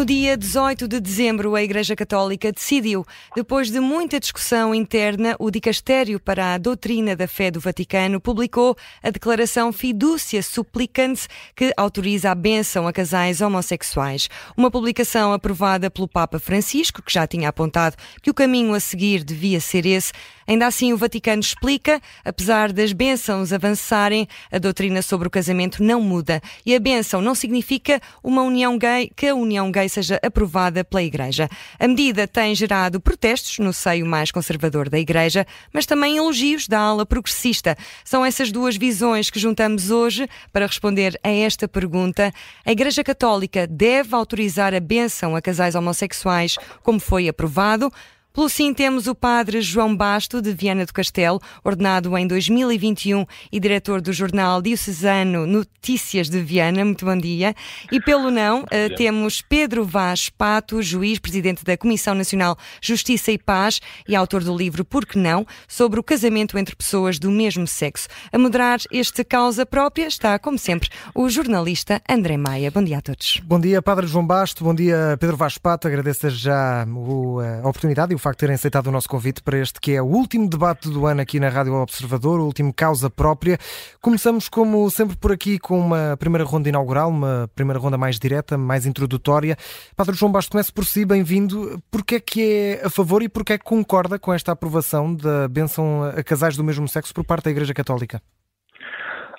No 0.00 0.06
dia 0.06 0.34
18 0.34 0.88
de 0.88 0.98
dezembro, 0.98 1.54
a 1.54 1.62
Igreja 1.62 1.94
Católica 1.94 2.50
decidiu, 2.50 3.04
depois 3.36 3.70
de 3.70 3.78
muita 3.80 4.18
discussão 4.18 4.74
interna, 4.74 5.36
o 5.38 5.50
Dicastério 5.50 6.18
para 6.18 6.54
a 6.54 6.56
Doutrina 6.56 7.14
da 7.14 7.28
Fé 7.28 7.50
do 7.50 7.60
Vaticano 7.60 8.18
publicou 8.18 8.74
a 9.02 9.10
Declaração 9.10 9.70
Fiducia 9.74 10.42
Supplicans, 10.42 11.28
que 11.54 11.70
autoriza 11.76 12.30
a 12.30 12.34
bênção 12.34 12.88
a 12.88 12.94
casais 12.94 13.42
homossexuais. 13.42 14.30
Uma 14.56 14.70
publicação 14.70 15.34
aprovada 15.34 15.90
pelo 15.90 16.08
Papa 16.08 16.38
Francisco, 16.38 17.02
que 17.02 17.12
já 17.12 17.26
tinha 17.26 17.50
apontado 17.50 17.94
que 18.22 18.30
o 18.30 18.34
caminho 18.34 18.72
a 18.72 18.80
seguir 18.80 19.22
devia 19.22 19.60
ser 19.60 19.84
esse. 19.84 20.12
Ainda 20.50 20.66
assim, 20.66 20.92
o 20.92 20.96
Vaticano 20.96 21.38
explica, 21.38 22.02
apesar 22.24 22.72
das 22.72 22.92
bênçãos 22.92 23.52
avançarem, 23.52 24.26
a 24.50 24.58
doutrina 24.58 25.00
sobre 25.00 25.28
o 25.28 25.30
casamento 25.30 25.80
não 25.80 26.00
muda. 26.00 26.42
E 26.66 26.74
a 26.74 26.80
bênção 26.80 27.22
não 27.22 27.36
significa 27.36 28.00
uma 28.20 28.42
união 28.42 28.76
gay, 28.76 29.12
que 29.14 29.28
a 29.28 29.34
união 29.36 29.70
gay 29.70 29.88
seja 29.88 30.18
aprovada 30.20 30.82
pela 30.82 31.04
Igreja. 31.04 31.48
A 31.78 31.86
medida 31.86 32.26
tem 32.26 32.52
gerado 32.52 33.00
protestos 33.00 33.60
no 33.60 33.72
seio 33.72 34.04
mais 34.04 34.32
conservador 34.32 34.88
da 34.88 34.98
Igreja, 34.98 35.46
mas 35.72 35.86
também 35.86 36.16
elogios 36.16 36.66
da 36.66 36.80
ala 36.80 37.06
progressista. 37.06 37.78
São 38.04 38.26
essas 38.26 38.50
duas 38.50 38.76
visões 38.76 39.30
que 39.30 39.38
juntamos 39.38 39.92
hoje 39.92 40.28
para 40.52 40.66
responder 40.66 41.16
a 41.22 41.30
esta 41.30 41.68
pergunta. 41.68 42.32
A 42.66 42.72
Igreja 42.72 43.04
Católica 43.04 43.68
deve 43.68 44.16
autorizar 44.16 44.74
a 44.74 44.80
bênção 44.80 45.36
a 45.36 45.40
casais 45.40 45.76
homossexuais, 45.76 46.56
como 46.82 46.98
foi 46.98 47.28
aprovado? 47.28 47.92
Pelo 48.32 48.48
sim, 48.48 48.72
temos 48.72 49.08
o 49.08 49.14
padre 49.14 49.60
João 49.60 49.94
Basto, 49.94 50.40
de 50.40 50.52
Viana 50.52 50.86
do 50.86 50.92
Castelo, 50.92 51.40
ordenado 51.64 52.16
em 52.16 52.28
2021 52.28 53.26
e 53.50 53.58
diretor 53.58 54.00
do 54.00 54.12
jornal 54.12 54.62
diocesano 54.62 55.48
Notícias 55.48 56.30
de 56.30 56.40
Viana. 56.40 56.84
Muito 56.84 57.04
bom 57.04 57.16
dia. 57.16 57.56
E 57.90 58.00
pelo 58.00 58.30
não, 58.30 58.62
uh, 58.62 58.94
temos 58.96 59.42
Pedro 59.42 59.84
Vaz 59.84 60.28
Pato, 60.28 60.80
juiz, 60.80 61.18
presidente 61.18 61.64
da 61.64 61.76
Comissão 61.76 62.14
Nacional 62.14 62.56
Justiça 62.80 63.32
e 63.32 63.38
Paz 63.38 63.80
e 64.06 64.14
autor 64.14 64.44
do 64.44 64.56
livro 64.56 64.84
Por 64.84 65.04
que 65.04 65.18
Não, 65.18 65.44
sobre 65.66 65.98
o 65.98 66.02
casamento 66.02 66.56
entre 66.56 66.76
pessoas 66.76 67.18
do 67.18 67.32
mesmo 67.32 67.66
sexo. 67.66 68.06
A 68.32 68.38
moderar 68.38 68.78
este 68.92 69.24
causa 69.24 69.66
própria 69.66 70.06
está, 70.06 70.38
como 70.38 70.56
sempre, 70.56 70.88
o 71.16 71.28
jornalista 71.28 72.00
André 72.08 72.36
Maia. 72.36 72.70
Bom 72.70 72.84
dia 72.84 72.98
a 72.98 73.02
todos. 73.02 73.40
Bom 73.42 73.58
dia, 73.58 73.82
Padre 73.82 74.06
João 74.06 74.24
Basto. 74.24 74.62
Bom 74.62 74.74
dia, 74.74 75.16
Pedro 75.18 75.36
Vaz 75.36 75.58
Pato. 75.58 75.88
Agradeço 75.88 76.30
já 76.30 76.84
a 76.84 77.68
oportunidade 77.68 78.12
e 78.12 78.14
o 78.14 78.19
facto 78.20 78.36
de 78.36 78.40
terem 78.40 78.54
aceitado 78.54 78.86
o 78.86 78.90
nosso 78.90 79.08
convite 79.08 79.42
para 79.42 79.58
este 79.58 79.80
que 79.80 79.92
é 79.92 80.02
o 80.02 80.06
último 80.06 80.48
debate 80.48 80.88
do 80.88 81.06
ano 81.06 81.20
aqui 81.20 81.40
na 81.40 81.48
Rádio 81.48 81.74
Observador, 81.74 82.40
o 82.40 82.44
último 82.44 82.72
causa 82.72 83.10
própria. 83.10 83.58
Começamos, 84.00 84.48
como 84.48 84.88
sempre, 84.90 85.16
por 85.16 85.32
aqui 85.32 85.58
com 85.58 85.78
uma 85.78 86.16
primeira 86.18 86.44
ronda 86.44 86.68
inaugural, 86.68 87.10
uma 87.10 87.50
primeira 87.54 87.78
ronda 87.78 87.98
mais 87.98 88.18
direta, 88.18 88.56
mais 88.58 88.86
introdutória. 88.86 89.56
Padre 89.96 90.14
João 90.14 90.30
Bastos, 90.30 90.50
comece 90.50 90.72
por 90.72 90.84
si, 90.84 91.04
bem-vindo. 91.04 91.82
Porquê 91.90 92.16
é 92.16 92.20
que 92.20 92.42
é 92.42 92.86
a 92.86 92.90
favor 92.90 93.22
e 93.22 93.28
porquê 93.28 93.54
é 93.54 93.58
que 93.58 93.64
concorda 93.64 94.18
com 94.18 94.32
esta 94.32 94.52
aprovação 94.52 95.14
da 95.14 95.48
benção 95.48 96.04
a 96.04 96.22
casais 96.22 96.56
do 96.56 96.64
mesmo 96.64 96.86
sexo 96.86 97.14
por 97.14 97.24
parte 97.24 97.44
da 97.44 97.50
Igreja 97.50 97.74
Católica? 97.74 98.22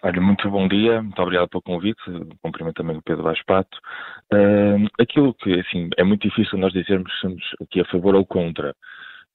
Olha, 0.03 0.19
muito 0.19 0.49
bom 0.49 0.67
dia, 0.67 0.99
muito 0.99 1.21
obrigado 1.21 1.47
pelo 1.49 1.61
convite, 1.61 2.01
cumprimento 2.41 2.77
também 2.77 2.97
o 2.97 3.03
Pedro 3.03 3.23
Vaz 3.23 3.39
Pato. 3.45 3.77
Uh, 4.33 4.87
aquilo 4.99 5.33
que, 5.33 5.59
assim, 5.59 5.89
é 5.97 6.03
muito 6.03 6.27
difícil 6.27 6.57
nós 6.57 6.71
dizermos 6.71 7.11
somos 7.19 7.43
aqui 7.61 7.81
a 7.81 7.85
favor 7.85 8.15
ou 8.15 8.25
contra. 8.25 8.73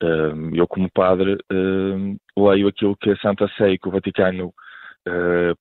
Uh, 0.02 0.54
eu, 0.54 0.66
como 0.66 0.90
padre, 0.90 1.34
uh, 1.34 2.48
leio 2.50 2.68
aquilo 2.68 2.96
que 2.96 3.10
a 3.10 3.16
Santa 3.16 3.48
Sé 3.56 3.72
e 3.72 3.78
que 3.78 3.88
o 3.88 3.92
Vaticano 3.92 4.52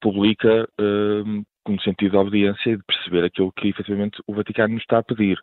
publica 0.02 0.68
no 0.80 1.80
sentido 1.82 2.14
de 2.14 2.18
obediência 2.18 2.72
e 2.72 2.78
de 2.78 2.84
perceber 2.84 3.24
aquilo 3.24 3.52
que, 3.52 3.68
efetivamente, 3.68 4.20
o 4.26 4.34
Vaticano 4.34 4.74
nos 4.74 4.82
está 4.82 4.98
a 4.98 5.04
pedir. 5.04 5.38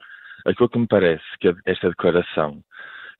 Aquilo 0.45 0.69
que 0.69 0.79
me 0.81 0.89
parece 0.89 1.23
que 1.39 1.55
esta 1.65 1.89
declaração 1.89 2.61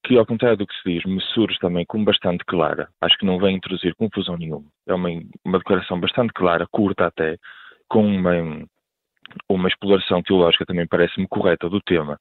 que, 0.05 0.19
ao 0.19 0.27
contrário 0.27 0.57
do 0.57 0.67
que 0.67 0.75
se 0.75 0.83
diz, 0.85 1.05
me 1.05 1.21
surge 1.21 1.57
também 1.61 1.87
como 1.87 2.05
bastante 2.05 2.45
clara. 2.45 2.89
Acho 3.01 3.17
que 3.17 3.27
não 3.27 3.39
vem 3.39 3.57
introduzir 3.57 3.95
confusão 3.95 4.37
nenhuma. 4.37 4.67
É 4.87 4.95
uma, 4.95 5.09
uma 5.45 5.59
declaração 5.59 6.01
bastante 6.01 6.33
clara, 6.33 6.67
curta 6.71 7.07
até, 7.07 7.37
com 7.89 8.05
uma, 8.05 8.65
uma 9.49 9.69
exploração 9.69 10.23
teológica 10.23 10.67
também 10.67 10.87
parece-me 10.87 11.29
correta 11.29 11.69
do 11.69 11.81
tema. 11.81 12.19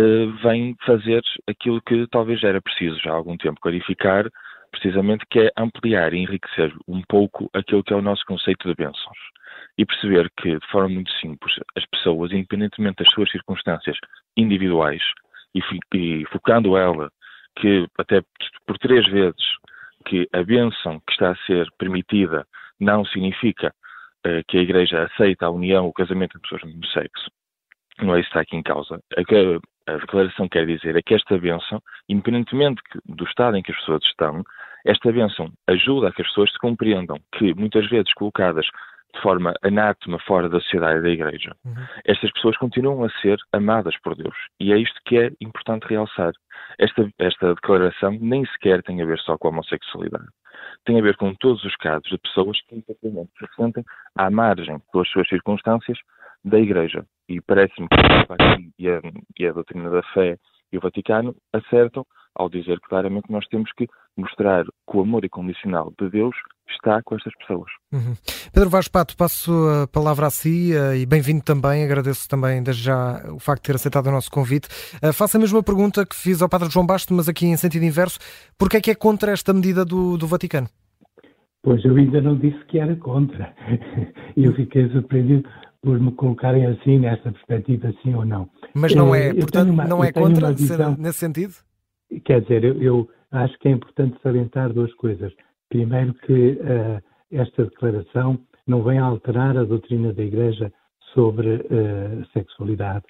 Uh, 0.00 0.30
vem 0.42 0.76
fazer 0.86 1.22
aquilo 1.48 1.82
que 1.82 2.06
talvez 2.08 2.42
era 2.44 2.60
preciso 2.62 2.98
já 3.02 3.10
há 3.10 3.14
algum 3.14 3.36
tempo 3.36 3.60
clarificar, 3.60 4.28
precisamente 4.70 5.24
que 5.28 5.40
é 5.40 5.50
ampliar 5.56 6.12
e 6.12 6.18
enriquecer 6.18 6.72
um 6.86 7.02
pouco 7.08 7.50
aquilo 7.52 7.82
que 7.82 7.92
é 7.92 7.96
o 7.96 8.02
nosso 8.02 8.24
conceito 8.26 8.68
de 8.68 8.74
bênçãos. 8.74 9.18
E 9.76 9.84
perceber 9.84 10.30
que, 10.40 10.58
de 10.58 10.66
forma 10.70 10.88
muito 10.88 11.10
simples, 11.12 11.54
as 11.76 11.84
pessoas, 11.86 12.32
independentemente 12.32 13.02
das 13.02 13.12
suas 13.12 13.30
circunstâncias 13.30 13.96
individuais, 14.36 15.02
e, 15.54 15.60
e 15.94 16.24
focando 16.26 16.76
ela 16.76 17.10
que 17.56 17.86
até 17.98 18.22
por 18.66 18.78
três 18.78 19.06
vezes 19.08 19.42
que 20.06 20.28
a 20.32 20.42
bênção 20.42 21.00
que 21.06 21.12
está 21.12 21.30
a 21.30 21.46
ser 21.46 21.66
permitida 21.78 22.46
não 22.80 23.04
significa 23.04 23.72
que 24.48 24.58
a 24.58 24.62
Igreja 24.62 25.04
aceita 25.04 25.46
a 25.46 25.50
união, 25.50 25.86
o 25.86 25.92
casamento 25.92 26.36
entre 26.36 26.42
pessoas 26.42 26.62
do 26.62 26.68
mesmo 26.68 26.86
sexo. 26.86 27.30
Não 28.00 28.14
é 28.14 28.20
isso 28.20 28.28
que 28.28 28.38
está 28.38 28.40
aqui 28.40 28.56
em 28.56 28.62
causa. 28.62 29.00
A, 29.16 29.92
a 29.92 29.96
declaração 29.96 30.48
quer 30.48 30.66
dizer 30.66 30.96
é 30.96 31.02
que 31.02 31.14
esta 31.14 31.38
bênção, 31.38 31.80
independentemente 32.08 32.80
do 33.06 33.24
estado 33.24 33.56
em 33.56 33.62
que 33.62 33.72
as 33.72 33.78
pessoas 33.78 34.04
estão, 34.04 34.44
esta 34.86 35.12
bênção 35.12 35.50
ajuda 35.66 36.08
a 36.08 36.12
que 36.12 36.22
as 36.22 36.28
pessoas 36.28 36.52
se 36.52 36.58
compreendam 36.58 37.18
que, 37.36 37.54
muitas 37.54 37.88
vezes 37.88 38.12
colocadas 38.14 38.66
de 39.14 39.20
forma 39.20 39.54
anátoma 39.62 40.18
fora 40.20 40.48
da 40.48 40.60
sociedade 40.60 40.98
e 40.98 41.02
da 41.02 41.10
Igreja. 41.10 41.54
Uhum. 41.64 41.74
Estas 42.04 42.30
pessoas 42.32 42.56
continuam 42.58 43.04
a 43.04 43.10
ser 43.20 43.38
amadas 43.52 43.96
por 44.02 44.14
Deus. 44.14 44.36
E 44.60 44.72
é 44.72 44.78
isto 44.78 45.00
que 45.04 45.18
é 45.18 45.30
importante 45.40 45.86
realçar. 45.88 46.32
Esta, 46.78 47.08
esta 47.18 47.54
declaração 47.54 48.16
nem 48.20 48.44
sequer 48.46 48.82
tem 48.82 49.00
a 49.02 49.06
ver 49.06 49.18
só 49.20 49.38
com 49.38 49.48
a 49.48 49.50
homossexualidade. 49.50 50.26
Tem 50.84 50.98
a 50.98 51.02
ver 51.02 51.16
com 51.16 51.34
todos 51.34 51.64
os 51.64 51.74
casos 51.76 52.08
de 52.08 52.18
pessoas 52.18 52.60
que 52.62 52.76
infelizmente 52.76 53.30
se 53.38 53.46
sentem 53.56 53.84
à 54.16 54.30
margem, 54.30 54.78
pelas 54.92 55.08
suas 55.08 55.28
circunstâncias, 55.28 55.98
da 56.44 56.58
Igreja. 56.58 57.04
E 57.28 57.40
parece-me 57.40 57.88
que 57.88 58.72
e 58.78 58.88
a, 58.88 59.00
e 59.38 59.46
a 59.46 59.52
doutrina 59.52 59.90
da 59.90 60.02
fé 60.14 60.38
e 60.72 60.78
o 60.78 60.80
Vaticano 60.80 61.34
acertam 61.52 62.04
ao 62.34 62.48
dizer 62.48 62.78
claramente 62.80 63.26
que 63.26 63.32
nós 63.32 63.46
temos 63.48 63.70
que 63.72 63.86
mostrar 64.16 64.64
que 64.64 64.96
o 64.96 65.00
amor 65.00 65.24
incondicional 65.24 65.92
de 66.00 66.08
Deus 66.08 66.34
está 66.70 67.02
com 67.02 67.16
estas 67.16 67.34
pessoas. 67.36 67.70
Uhum. 67.92 68.14
Pedro 68.52 68.70
Vaz 68.70 68.88
Pato, 68.88 69.16
passo 69.16 69.52
a 69.82 69.86
palavra 69.88 70.26
a 70.26 70.30
si 70.30 70.72
uh, 70.72 70.94
e 70.94 71.06
bem-vindo 71.06 71.42
também. 71.42 71.84
Agradeço 71.84 72.28
também 72.28 72.62
desde 72.62 72.82
já 72.82 73.22
o 73.32 73.38
facto 73.38 73.62
de 73.62 73.66
ter 73.68 73.76
aceitado 73.76 74.06
o 74.06 74.12
nosso 74.12 74.30
convite. 74.30 74.68
Uh, 75.02 75.12
faço 75.12 75.36
a 75.36 75.40
mesma 75.40 75.62
pergunta 75.62 76.04
que 76.06 76.14
fiz 76.14 76.42
ao 76.42 76.48
Padre 76.48 76.70
João 76.70 76.86
Basto, 76.86 77.14
mas 77.14 77.28
aqui 77.28 77.46
em 77.46 77.56
sentido 77.56 77.84
inverso. 77.84 78.18
Porquê 78.56 78.76
é 78.76 78.80
que 78.80 78.90
é 78.90 78.94
contra 78.94 79.32
esta 79.32 79.52
medida 79.52 79.84
do, 79.84 80.16
do 80.16 80.26
Vaticano? 80.26 80.68
Pois 81.68 81.84
eu 81.84 81.94
ainda 81.94 82.22
não 82.22 82.34
disse 82.34 82.64
que 82.64 82.78
era 82.78 82.96
contra. 82.96 83.54
eu 84.34 84.54
fiquei 84.54 84.88
surpreendido 84.88 85.46
por 85.82 86.00
me 86.00 86.10
colocarem 86.12 86.64
assim, 86.64 86.98
nesta 86.98 87.30
perspectiva, 87.30 87.92
sim 88.02 88.14
ou 88.14 88.24
não. 88.24 88.48
Mas 88.72 88.94
não 88.94 89.14
é, 89.14 89.34
portanto, 89.34 89.68
uma, 89.68 89.84
não 89.84 90.02
é 90.02 90.10
contra 90.10 90.50
visão, 90.50 90.96
nesse 90.98 91.18
sentido? 91.18 91.52
Quer 92.24 92.40
dizer, 92.40 92.64
eu, 92.64 92.82
eu, 92.82 93.10
acho 93.30 93.58
que 93.58 93.68
é 93.68 93.72
importante 93.72 94.16
salientar 94.22 94.72
duas 94.72 94.94
coisas. 94.94 95.30
Primeiro, 95.68 96.14
que 96.14 96.52
uh, 96.52 97.02
esta 97.30 97.64
declaração 97.64 98.40
não 98.66 98.82
vem 98.82 98.98
alterar 98.98 99.54
a 99.58 99.64
doutrina 99.64 100.10
da 100.14 100.24
Igreja 100.24 100.72
sobre 101.12 101.56
uh, 101.56 102.26
sexualidade. 102.32 103.04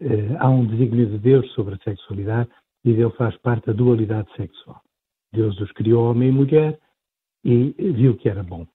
Uh, 0.00 0.36
há 0.38 0.48
um 0.48 0.64
desígnio 0.64 1.06
de 1.06 1.18
Deus 1.18 1.50
sobre 1.54 1.74
a 1.74 1.78
sexualidade 1.78 2.48
e 2.84 2.92
Deus 2.92 3.12
faz 3.16 3.36
parte 3.38 3.66
da 3.66 3.72
dualidade 3.72 4.28
sexual. 4.36 4.80
Deus 5.32 5.60
os 5.60 5.72
criou 5.72 6.12
homem 6.12 6.28
e 6.28 6.32
mulher 6.32 6.78
e 7.44 7.74
viu 7.92 8.16
que 8.16 8.28
era 8.28 8.42
bom. 8.42 8.66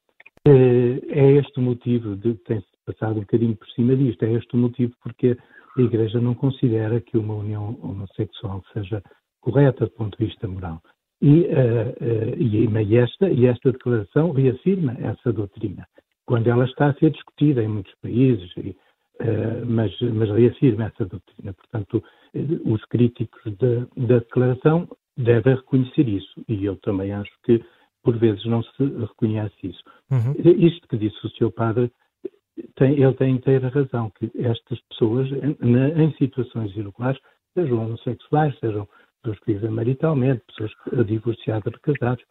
É 0.45 1.31
este 1.33 1.59
o 1.59 1.61
motivo 1.61 2.15
de 2.15 2.35
tem-se 2.45 2.65
passado 2.85 3.17
um 3.17 3.21
bocadinho 3.21 3.55
por 3.55 3.67
cima 3.69 3.95
disto. 3.95 4.23
É 4.23 4.31
este 4.33 4.55
o 4.55 4.57
motivo 4.57 4.93
porque 5.03 5.37
a 5.77 5.81
Igreja 5.81 6.19
não 6.19 6.33
considera 6.33 6.99
que 7.01 7.17
uma 7.17 7.35
união 7.35 7.77
homossexual 7.81 8.63
seja 8.73 9.01
correta 9.41 9.85
do 9.85 9.91
ponto 9.91 10.17
de 10.17 10.25
vista 10.25 10.47
moral. 10.47 10.81
E, 11.21 11.41
uh, 11.41 11.89
uh, 12.01 12.41
e, 12.41 12.95
esta, 12.95 13.29
e 13.29 13.45
esta 13.45 13.71
declaração 13.71 14.31
reafirma 14.31 14.95
essa 14.99 15.33
doutrina, 15.33 15.85
quando 16.25 16.47
ela 16.47 16.65
está 16.65 16.87
a 16.87 16.93
ser 16.93 17.11
discutida 17.11 17.61
em 17.61 17.67
muitos 17.67 17.93
países, 18.01 18.49
e, 18.57 18.69
uh, 18.69 19.65
mas, 19.65 19.91
mas, 20.01 20.29
reafirma 20.29 20.85
essa 20.85 21.05
doutrina. 21.05 21.53
Portanto, 21.53 22.03
os 22.65 22.83
críticos 22.85 23.41
da 23.57 24.19
declaração 24.19 24.87
devem 25.17 25.55
reconhecer 25.55 26.07
isso, 26.07 26.41
e 26.47 26.63
eu 26.63 26.77
também 26.77 27.11
acho 27.11 27.31
que, 27.43 27.61
por 28.09 28.17
vezes, 28.17 28.43
não 28.45 28.63
se 28.63 28.83
reconhece 28.83 29.55
isso. 29.61 29.83
Uhum. 30.09 30.33
Isto 30.43 30.87
que 30.87 30.97
disse 30.97 31.15
o 31.23 31.29
seu 31.29 31.51
padre, 31.51 31.91
tem, 32.75 32.99
ele 32.99 33.13
tem 33.13 33.35
inteira 33.35 33.69
razão, 33.69 34.11
que 34.17 34.31
estas 34.35 34.79
pessoas, 34.89 35.27
em, 35.31 36.03
em 36.03 36.11
situações 36.13 36.75
irregulares, 36.75 37.21
sejam 37.53 37.85
homossexuais, 37.85 38.57
sejam 38.57 38.87
pessoas 39.21 39.39
que 39.41 39.53
vivem 39.53 39.69
maritalmente, 39.69 40.41
pessoas 40.47 41.05
divorciadas, 41.05 41.71
casados, 41.83 42.25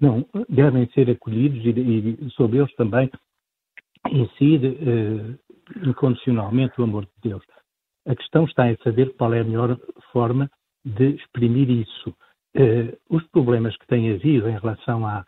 não, 0.00 0.26
devem 0.48 0.90
ser 0.94 1.08
acolhidos 1.08 1.64
e, 1.64 1.68
e 1.68 2.30
sobre 2.30 2.58
eles 2.58 2.74
também 2.74 3.08
incide 4.10 4.66
eh, 4.66 5.86
incondicionalmente 5.86 6.80
o 6.80 6.84
amor 6.84 7.04
de 7.04 7.30
Deus. 7.30 7.44
A 8.04 8.16
questão 8.16 8.46
está 8.46 8.68
em 8.68 8.76
saber 8.82 9.14
qual 9.16 9.32
é 9.32 9.40
a 9.40 9.44
melhor 9.44 9.78
forma 10.10 10.50
de 10.84 11.10
exprimir 11.10 11.70
isso. 11.70 12.16
Uh, 12.56 12.98
os 13.08 13.22
problemas 13.28 13.76
que 13.76 13.86
têm 13.86 14.12
havido 14.12 14.48
em 14.48 14.58
relação 14.58 15.06
a, 15.06 15.24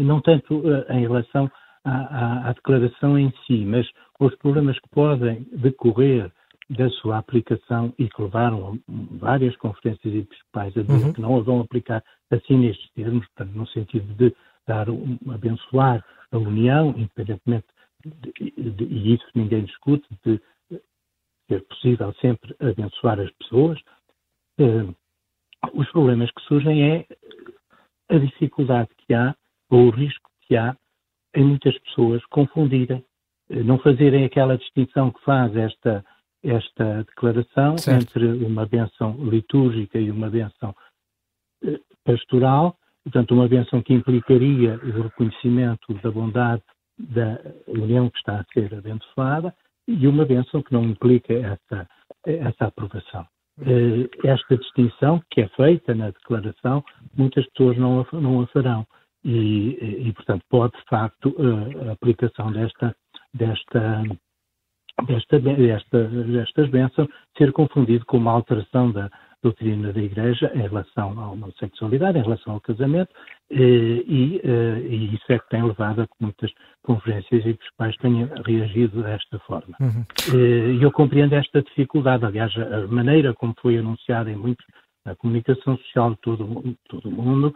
não 0.00 0.20
tanto 0.20 0.58
uh, 0.58 0.92
em 0.92 1.00
relação 1.00 1.50
à, 1.84 1.90
à, 1.90 2.48
à, 2.48 2.52
declaração 2.52 3.18
em 3.18 3.32
si, 3.46 3.64
mas 3.64 3.88
os 4.20 4.34
problemas 4.36 4.78
que 4.78 4.88
podem 4.90 5.46
decorrer 5.52 6.30
da 6.68 6.88
sua 6.90 7.18
aplicação 7.18 7.92
e 7.98 8.08
que 8.08 8.22
levaram 8.22 8.78
várias 8.86 9.56
conferências 9.56 10.14
episcopais 10.14 10.76
a 10.76 10.82
dizer 10.82 11.06
uhum. 11.06 11.12
que 11.12 11.20
não 11.20 11.36
a 11.36 11.40
vão 11.40 11.60
aplicar 11.60 12.04
assim 12.30 12.58
nestes 12.58 12.88
termos, 12.92 13.26
portanto, 13.28 13.56
no 13.56 13.66
sentido 13.68 14.14
de 14.14 14.34
dar 14.68 14.88
um, 14.88 15.18
abençoar 15.28 16.04
a 16.30 16.38
União, 16.38 16.94
independentemente, 16.96 17.66
de, 18.04 18.70
de, 18.70 18.84
e 18.84 19.14
isso 19.14 19.26
ninguém 19.34 19.64
discute, 19.64 20.06
de 20.24 20.40
ser 21.48 21.66
possível 21.66 22.14
sempre 22.20 22.54
abençoar 22.60 23.18
as 23.18 23.30
pessoas. 23.32 23.80
Uh, 24.60 24.94
os 25.74 25.90
problemas 25.90 26.30
que 26.30 26.42
surgem 26.42 26.82
é 26.90 27.06
a 28.08 28.18
dificuldade 28.18 28.88
que 28.98 29.14
há, 29.14 29.34
ou 29.70 29.86
o 29.86 29.90
risco 29.90 30.28
que 30.42 30.56
há, 30.56 30.76
em 31.34 31.44
muitas 31.44 31.78
pessoas 31.78 32.24
confundirem, 32.26 33.04
uh, 33.50 33.64
não 33.64 33.78
fazerem 33.78 34.24
aquela 34.24 34.58
distinção 34.58 35.10
que 35.10 35.22
faz 35.24 35.54
esta 35.56 36.04
esta 36.42 37.04
declaração 37.04 37.76
certo. 37.76 38.02
entre 38.02 38.44
uma 38.44 38.64
benção 38.66 39.12
litúrgica 39.24 39.98
e 39.98 40.10
uma 40.10 40.30
benção 40.30 40.74
eh, 41.62 41.78
pastoral, 42.02 42.76
portanto, 43.04 43.32
uma 43.32 43.46
benção 43.46 43.82
que 43.82 43.92
implicaria 43.92 44.76
o 44.76 45.02
reconhecimento 45.02 45.92
da 46.02 46.10
bondade 46.10 46.62
da 46.98 47.38
união 47.66 48.08
que 48.10 48.18
está 48.18 48.40
a 48.40 48.44
ser 48.52 48.74
abençoada 48.74 49.54
e 49.86 50.06
uma 50.06 50.24
benção 50.24 50.62
que 50.62 50.72
não 50.72 50.84
implica 50.84 51.32
essa, 51.32 51.88
essa 52.24 52.66
aprovação. 52.66 53.26
Eh, 53.60 54.08
esta 54.24 54.56
distinção 54.56 55.22
que 55.30 55.42
é 55.42 55.48
feita 55.48 55.94
na 55.94 56.06
declaração, 56.10 56.82
muitas 57.16 57.46
pessoas 57.50 57.76
não 57.76 58.00
a, 58.00 58.20
não 58.20 58.40
a 58.40 58.46
farão. 58.48 58.86
E, 59.22 60.06
e, 60.08 60.12
portanto, 60.14 60.42
pode, 60.48 60.72
de 60.78 60.84
facto, 60.84 61.36
a 61.86 61.92
aplicação 61.92 62.50
desta, 62.52 62.96
desta 63.34 64.02
desta, 65.06 65.38
desta, 65.38 66.04
destas 66.08 66.70
bênçãos 66.70 67.08
ser 67.36 67.52
confundido 67.52 68.04
com 68.06 68.18
uma 68.18 68.32
alteração 68.32 68.90
da 68.92 69.10
doutrina 69.42 69.92
da 69.92 70.00
Igreja 70.00 70.50
em 70.54 70.62
relação 70.62 71.18
à 71.18 71.30
homossexualidade, 71.30 72.18
em 72.18 72.22
relação 72.22 72.54
ao 72.54 72.60
casamento, 72.60 73.10
eh, 73.14 73.39
e, 73.50 74.40
eh, 74.44 74.80
e, 74.88 75.14
isso 75.14 75.24
é 75.28 75.38
que 75.38 75.48
tem 75.48 75.62
levado 75.62 76.02
a 76.02 76.06
que 76.06 76.14
muitas 76.20 76.52
conferências 76.82 77.44
episcopais 77.44 77.96
tenham 77.96 78.28
reagido 78.46 79.02
desta 79.02 79.38
forma. 79.40 79.76
Uhum. 79.80 80.04
Eh, 80.32 80.74
e 80.74 80.82
eu 80.82 80.92
compreendo 80.92 81.34
esta 81.34 81.60
dificuldade, 81.60 82.24
aliás, 82.24 82.56
a 82.56 82.86
maneira 82.86 83.34
como 83.34 83.54
foi 83.60 83.78
anunciada 83.78 84.30
em 84.30 84.36
muitos, 84.36 84.64
na 85.04 85.16
comunicação 85.16 85.76
social 85.78 86.12
de 86.12 86.20
todo, 86.20 86.76
todo 86.88 87.08
o 87.08 87.12
mundo, 87.12 87.54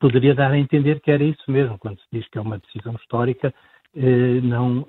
poderia 0.00 0.34
dar 0.34 0.50
a 0.50 0.58
entender 0.58 1.00
que 1.00 1.10
era 1.10 1.22
isso 1.22 1.44
mesmo, 1.48 1.78
quando 1.78 1.98
se 2.00 2.06
diz 2.12 2.28
que 2.28 2.36
é 2.36 2.40
uma 2.40 2.58
decisão 2.58 2.94
histórica, 2.96 3.54
não 4.42 4.84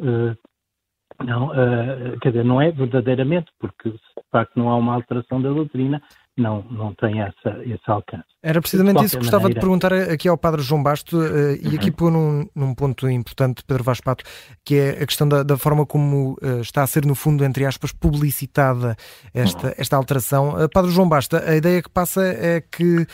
não, 1.24 1.50
quer 2.22 2.30
dizer, 2.30 2.44
não 2.44 2.60
é 2.60 2.72
verdadeiramente, 2.72 3.51
porque 3.60 3.92
de 3.92 4.00
facto 4.31 4.57
não 4.57 4.69
há 4.69 4.75
uma 4.75 4.95
alteração 4.95 5.40
da 5.40 5.50
doutrina, 5.50 6.01
não, 6.38 6.63
não 6.69 6.94
tem 6.94 7.22
essa, 7.22 7.63
esse 7.63 7.81
alcance. 7.88 8.24
Era 8.44 8.62
precisamente 8.62 9.04
isso 9.04 9.18
que 9.18 9.24
gostava 9.24 9.44
maneira... 9.44 9.60
de 9.60 9.66
perguntar 9.66 9.94
aqui 9.94 10.30
ao 10.30 10.38
Padre 10.38 10.62
João 10.62 10.84
Basto, 10.84 11.18
uh, 11.18 11.56
e 11.62 11.75
aqui 11.75 11.89
uhum. 11.89 11.95
pôr 11.95 12.12
num, 12.12 12.48
num, 12.56 12.75
ponto 12.75 13.10
importante, 13.10 13.63
Pedro 13.66 13.84
Vaz 13.84 14.00
Pato, 14.00 14.24
que 14.63 14.75
é 14.75 14.89
a 15.01 15.06
questão 15.06 15.28
da, 15.28 15.44
da 15.44 15.57
forma 15.57 15.86
como 15.86 16.38
uh, 16.42 16.62
está 16.62 16.84
a 16.84 16.88
ser, 16.88 17.06
no 17.06 17.16
fundo, 17.16 17.44
entre 17.44 17.66
aspas, 17.66 17.92
publicitada 17.92 18.95
esta, 19.34 19.68
uhum. 19.68 19.74
esta 19.78 19.95
alteração. 19.98 20.54
Padre 20.72 20.92
João 20.92 21.10
Basto, 21.10 21.38
a 21.38 21.56
ideia 21.56 21.81
que 21.81 21.89
passa 21.89 22.24
é 22.24 22.62
que 22.62 23.07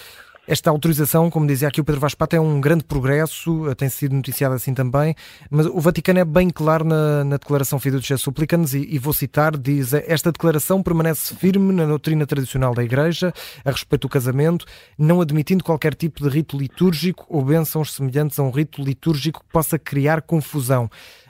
esta 0.46 0.70
autorização, 0.70 1.30
como 1.30 1.48
dizia 1.48 1.70
aqui 1.70 1.80
o 1.80 1.86
Pedro 1.86 2.02
Vaz 2.02 2.14
Pato, 2.14 2.36
é 2.36 2.40
um 2.40 2.60
grande 2.60 2.84
progresso, 2.84 3.74
tem 3.76 3.88
sido 3.88 4.14
noticiado 4.14 4.54
assim 4.54 4.74
também, 4.74 5.16
mas 5.50 5.66
o 5.66 5.80
Vaticano 5.80 6.20
é 6.20 6.26
bem 6.26 6.50
claro 6.50 6.84
na, 6.84 7.24
na 7.24 7.38
Declaração 7.38 7.80
Fiducia 7.80 8.18
Supplicans 8.18 8.74
e, 8.74 8.86
e 8.90 9.00
vou 9.00 9.14
citar, 9.14 9.58
diz 9.58 9.94
esta 9.94 10.32
declaração 10.32 10.84
permanece 10.84 11.34
firme 11.36 11.72
na 11.74 11.86
doutrina 11.86 12.26
tradicional 12.26 12.74
da 12.74 12.84
Igreja 12.84 13.34
a 13.64 13.72
respeito 13.72 14.02
do 14.04 14.10
casamento, 14.10 14.66
não 14.98 15.22
admitindo 15.22 15.64
qualquer 15.64 15.96
tipo 15.96 16.22
de 16.22 16.30
rito 16.30 16.58
litúrgico 16.58 17.26
ou 17.30 17.44
bênçãos 17.44 17.94
semelhantes 17.94 18.38
a 18.38 18.44
um 18.44 18.52
rito 18.52 18.82
litúrgico 18.82 19.42
que 19.42 19.52
possa 19.52 19.80
criar 19.80 20.22
confusão. 20.22 20.90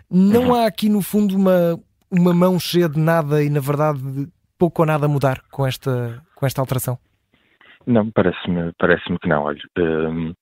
Não 0.09 0.55
há 0.55 0.65
aqui, 0.65 0.89
no 0.89 1.01
fundo, 1.01 1.35
uma, 1.35 1.79
uma 2.09 2.33
mão 2.33 2.59
cheia 2.59 2.89
de 2.89 2.99
nada 2.99 3.43
e, 3.43 3.49
na 3.49 3.59
verdade, 3.59 3.99
pouco 4.57 4.81
ou 4.81 4.85
nada 4.85 5.05
a 5.05 5.09
mudar 5.09 5.43
com 5.51 5.65
esta, 5.65 6.21
com 6.35 6.45
esta 6.45 6.61
alteração? 6.61 6.97
Não, 7.85 8.09
parece-me 8.11 8.71
parece 8.77 9.03
que 9.17 9.27
não. 9.27 9.43
Olha, 9.43 9.59
um, 9.77 10.33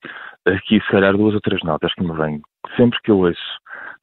aqui 0.46 0.80
se 0.82 0.92
calhar 0.92 1.16
duas 1.16 1.34
ou 1.34 1.42
três 1.42 1.62
notas 1.64 1.94
que 1.94 2.04
me 2.04 2.16
vêm. 2.16 2.42
Sempre 2.76 3.00
que 3.04 3.12
eu 3.12 3.20
ouço 3.20 3.40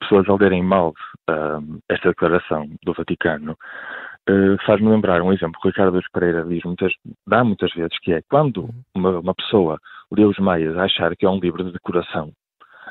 pessoas 0.00 0.28
a 0.28 0.34
lerem 0.34 0.62
mal 0.62 0.92
um, 1.28 1.78
esta 1.88 2.08
declaração 2.08 2.68
do 2.84 2.92
Vaticano, 2.92 3.52
uh, 3.52 4.64
faz-me 4.64 4.88
lembrar 4.88 5.22
um 5.22 5.32
exemplo 5.32 5.60
que 5.60 5.68
o 5.68 5.70
Ricardo 5.70 6.00
Pereira 6.12 6.44
diz 6.44 6.62
muitas, 6.64 6.92
dá 7.26 7.44
muitas 7.44 7.72
vezes, 7.72 7.98
que 8.00 8.12
é 8.12 8.22
quando 8.28 8.68
uma, 8.94 9.18
uma 9.18 9.34
pessoa 9.34 9.78
lê 10.12 10.24
os 10.24 10.38
Maias 10.38 10.76
a 10.76 10.84
achar 10.84 11.14
que 11.16 11.26
é 11.26 11.30
um 11.30 11.40
livro 11.40 11.64
de 11.64 11.72
decoração, 11.72 12.32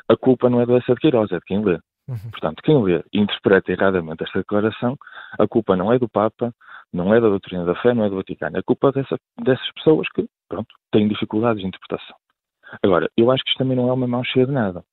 a 0.08 0.16
culpa 0.16 0.48
não 0.48 0.60
é 0.60 0.66
dessa 0.66 0.94
de 0.94 1.00
Queiroz, 1.00 1.30
é 1.32 1.36
de 1.36 1.44
quem 1.44 1.64
lê. 1.64 1.78
Uhum. 2.08 2.30
Portanto, 2.30 2.62
quem 2.62 2.82
lê 2.82 3.02
e 3.12 3.20
interpreta 3.20 3.72
erradamente 3.72 4.24
esta 4.24 4.38
declaração, 4.38 4.96
a 5.38 5.46
culpa 5.46 5.76
não 5.76 5.92
é 5.92 5.98
do 5.98 6.08
Papa, 6.08 6.52
não 6.92 7.12
é 7.14 7.20
da 7.20 7.28
doutrina 7.28 7.64
da 7.64 7.74
fé, 7.74 7.92
não 7.92 8.04
é 8.04 8.08
do 8.08 8.16
Vaticano. 8.16 8.56
É 8.56 8.62
culpa 8.62 8.90
dessa, 8.92 9.18
dessas 9.42 9.70
pessoas 9.74 10.08
que, 10.14 10.26
pronto, 10.48 10.74
têm 10.90 11.08
dificuldades 11.08 11.62
de 11.62 11.68
interpretação. 11.68 12.16
Agora, 12.82 13.10
eu 13.16 13.30
acho 13.30 13.42
que 13.44 13.50
isto 13.50 13.58
também 13.58 13.76
não 13.76 13.88
é 13.88 13.92
uma 13.92 14.06
mão 14.06 14.24
cheia 14.24 14.46
de 14.46 14.52
nada. 14.52 14.84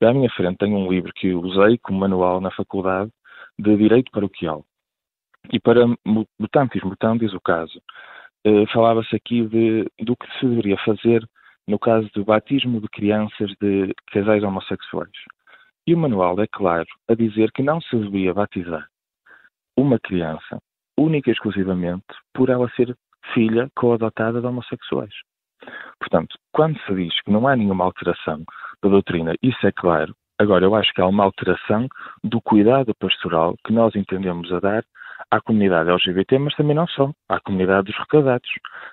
Eu, 0.00 0.08
à 0.08 0.14
minha 0.14 0.30
frente, 0.30 0.58
tenho 0.58 0.76
um 0.76 0.90
livro 0.90 1.12
que 1.14 1.32
usei 1.34 1.78
como 1.78 1.98
manual 1.98 2.40
na 2.40 2.50
faculdade 2.50 3.10
de 3.58 3.76
Direito 3.76 4.10
Paroquial. 4.10 4.64
E 5.52 5.60
para 5.60 5.86
mutantes 6.38 6.82
mutandis, 6.82 7.34
o 7.34 7.40
caso, 7.40 7.80
eh, 8.44 8.66
falava-se 8.72 9.14
aqui 9.14 9.46
de, 9.46 9.86
do 10.00 10.16
que 10.16 10.26
se 10.38 10.46
deveria 10.46 10.76
fazer 10.78 11.26
no 11.66 11.78
caso 11.78 12.08
do 12.14 12.24
batismo 12.24 12.80
de 12.80 12.88
crianças 12.88 13.50
de 13.60 13.94
casais 14.10 14.42
homossexuais. 14.42 15.10
E 15.86 15.94
o 15.94 15.98
manual 15.98 16.40
é 16.40 16.46
claro 16.46 16.88
a 17.08 17.14
dizer 17.14 17.52
que 17.52 17.62
não 17.62 17.80
se 17.80 17.96
deveria 17.96 18.34
batizar 18.34 18.88
uma 19.76 19.98
criança 19.98 20.60
única 20.98 21.30
e 21.30 21.32
exclusivamente 21.32 22.06
por 22.34 22.50
ela 22.50 22.68
ser 22.70 22.96
filha 23.34 23.68
co-adotada 23.76 24.40
de 24.40 24.46
homossexuais. 24.46 25.14
Portanto, 25.98 26.36
quando 26.52 26.78
se 26.80 26.94
diz 26.94 27.20
que 27.22 27.30
não 27.30 27.46
há 27.46 27.54
nenhuma 27.54 27.84
alteração 27.84 28.42
da 28.82 28.88
doutrina, 28.88 29.34
isso 29.42 29.66
é 29.66 29.72
claro. 29.72 30.14
Agora, 30.38 30.64
eu 30.64 30.74
acho 30.74 30.92
que 30.94 31.02
há 31.02 31.06
uma 31.06 31.24
alteração 31.24 31.86
do 32.24 32.40
cuidado 32.40 32.94
pastoral 32.98 33.54
que 33.66 33.72
nós 33.72 33.94
entendemos 33.94 34.50
a 34.52 34.60
dar 34.60 34.84
à 35.30 35.40
comunidade 35.40 35.90
LGBT, 35.90 36.38
mas 36.38 36.54
também 36.54 36.74
não 36.74 36.86
só, 36.86 37.12
à 37.28 37.38
comunidade 37.40 37.88
dos 37.88 37.98
recadados. 37.98 38.48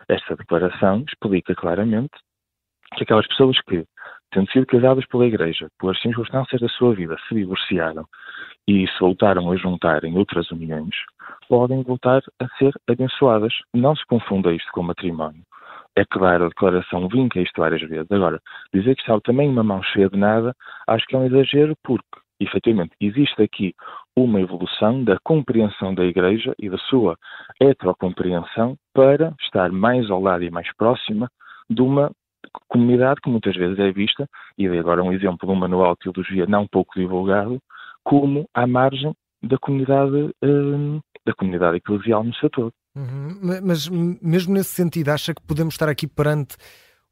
Esta 0.10 0.36
declaração 0.36 1.06
explica 1.08 1.56
claramente 1.56 2.12
que 2.96 3.04
aquelas 3.04 3.28
pessoas 3.28 3.60
que, 3.62 3.86
tendo 4.32 4.52
sido 4.52 4.66
casadas 4.66 5.06
pela 5.08 5.26
Igreja, 5.26 5.70
por 5.80 5.96
circunstâncias 5.96 6.60
da 6.60 6.68
sua 6.68 6.94
vida, 6.94 7.16
se 7.28 7.36
divorciaram 7.36 8.06
e 8.68 8.86
se 8.88 9.00
voltaram 9.00 9.50
a 9.50 9.56
juntar 9.56 10.04
em 10.04 10.18
outras 10.18 10.52
uniões, 10.52 10.96
podem 11.48 11.84
voltar 11.84 12.22
a 12.40 12.48
ser 12.58 12.74
abençoadas. 12.88 13.54
Não 13.74 13.96
se 13.96 14.06
confunda 14.06 14.54
isto 14.54 14.72
com 14.72 14.84
matrimónio. 14.84 15.44
É 15.96 16.06
claro, 16.06 16.46
a 16.46 16.50
declaração 16.50 17.08
vinca 17.08 17.40
isto 17.40 17.60
várias 17.60 17.82
vezes. 17.82 18.12
Agora, 18.12 18.40
dizer 18.74 18.96
que 18.96 19.02
está 19.02 19.20
também 19.22 19.50
uma 19.50 19.64
mão 19.64 19.82
cheia 19.82 20.10
de 20.10 20.18
nada, 20.18 20.54
acho 20.88 21.06
que 21.08 21.16
é 21.16 21.20
um 21.20 21.26
exagero, 21.26 21.76
porque, 21.84 22.06
efetivamente, 22.40 22.92
existe 23.02 23.42
aqui 23.42 23.74
uma 24.16 24.40
evolução 24.40 25.04
da 25.04 25.18
compreensão 25.24 25.96
da 25.96 26.06
Igreja 26.06 26.54
e 26.60 26.70
da 26.70 26.78
sua 26.78 27.18
heterocompreensão 27.60 28.76
para 28.94 29.34
estar 29.42 29.72
mais 29.72 30.10
ao 30.12 30.22
lado 30.22 30.44
e 30.44 30.52
mais 30.52 30.68
próxima 30.76 31.30
de 31.70 31.82
uma 31.82 32.12
comunidade 32.68 33.20
que 33.22 33.30
muitas 33.30 33.56
vezes 33.56 33.80
é 33.80 33.92
vista, 33.92 34.28
e 34.58 34.68
agora 34.68 35.04
um 35.04 35.12
exemplo 35.12 35.48
de 35.48 35.52
um 35.52 35.56
manual 35.56 35.94
de 35.94 36.12
teologia 36.12 36.46
não 36.46 36.68
pouco 36.68 37.00
divulgado, 37.00 37.60
como 38.04 38.48
à 38.54 38.66
margem 38.66 39.14
da 39.44 39.58
comunidade, 39.58 40.32
hum, 40.44 41.00
da 41.28 41.34
comunidade 41.34 41.78
eclesial 41.78 42.24
no 42.24 42.34
seu 42.36 42.50
todo. 42.50 42.74
Uhum. 42.96 43.62
Mas 43.64 43.88
mesmo 43.88 44.54
nesse 44.54 44.72
sentido, 44.72 45.10
acha 45.10 45.34
que 45.34 45.42
podemos 45.42 45.74
estar 45.74 45.88
aqui 45.88 46.08
perante 46.08 46.56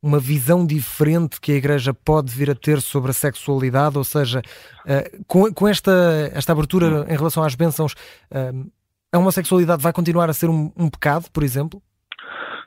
uma 0.02 0.20
visão 0.20 0.66
diferente 0.66 1.42
que 1.42 1.52
a 1.52 1.56
Igreja 1.56 1.94
pode 1.94 2.32
vir 2.32 2.52
a 2.52 2.56
ter 2.56 2.80
sobre 2.80 3.12
a 3.12 3.14
sexualidade, 3.14 3.98
ou 3.98 4.04
seja, 4.04 4.40
uh, 4.40 5.26
com, 5.28 5.52
com, 5.54 5.68
esta, 5.68 5.92
esta 6.34 6.52
abertura 6.52 7.06
em 7.10 7.18
relação 7.18 7.44
às 7.44 7.56
bênçãos, 7.56 7.94
uh, 7.94 8.72
a 9.12 9.18
homossexualidade 9.18 9.82
vai 9.82 9.92
continuar 9.92 10.30
a 10.30 10.34
ser 10.34 10.48
um, 10.48 10.72
um 10.78 10.90
pecado, 10.90 11.26
por 11.32 11.44
exemplo? 11.44 11.82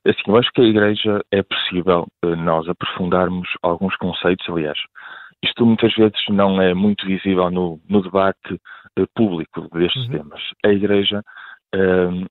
Assim, 0.05 0.23
eu 0.27 0.37
acho 0.37 0.51
que 0.53 0.61
a 0.61 0.65
Igreja 0.65 1.21
é 1.31 1.43
possível 1.43 2.07
uh, 2.25 2.37
nós 2.37 2.69
aprofundarmos 2.69 3.49
alguns 3.63 3.97
conceitos, 3.97 4.45
aliás, 4.49 4.79
isto 5.43 5.65
muitas 5.65 5.95
vezes 5.95 6.19
não 6.29 6.61
é 6.61 6.75
muito 6.75 7.07
visível 7.07 7.51
no, 7.51 7.81
no 7.89 8.03
debate 8.03 8.55
uh, 8.55 9.07
público 9.15 9.69
destes 9.73 10.05
uhum. 10.07 10.11
temas. 10.11 10.43
A 10.65 10.69
Igreja 10.69 11.23
uh, 11.75 12.27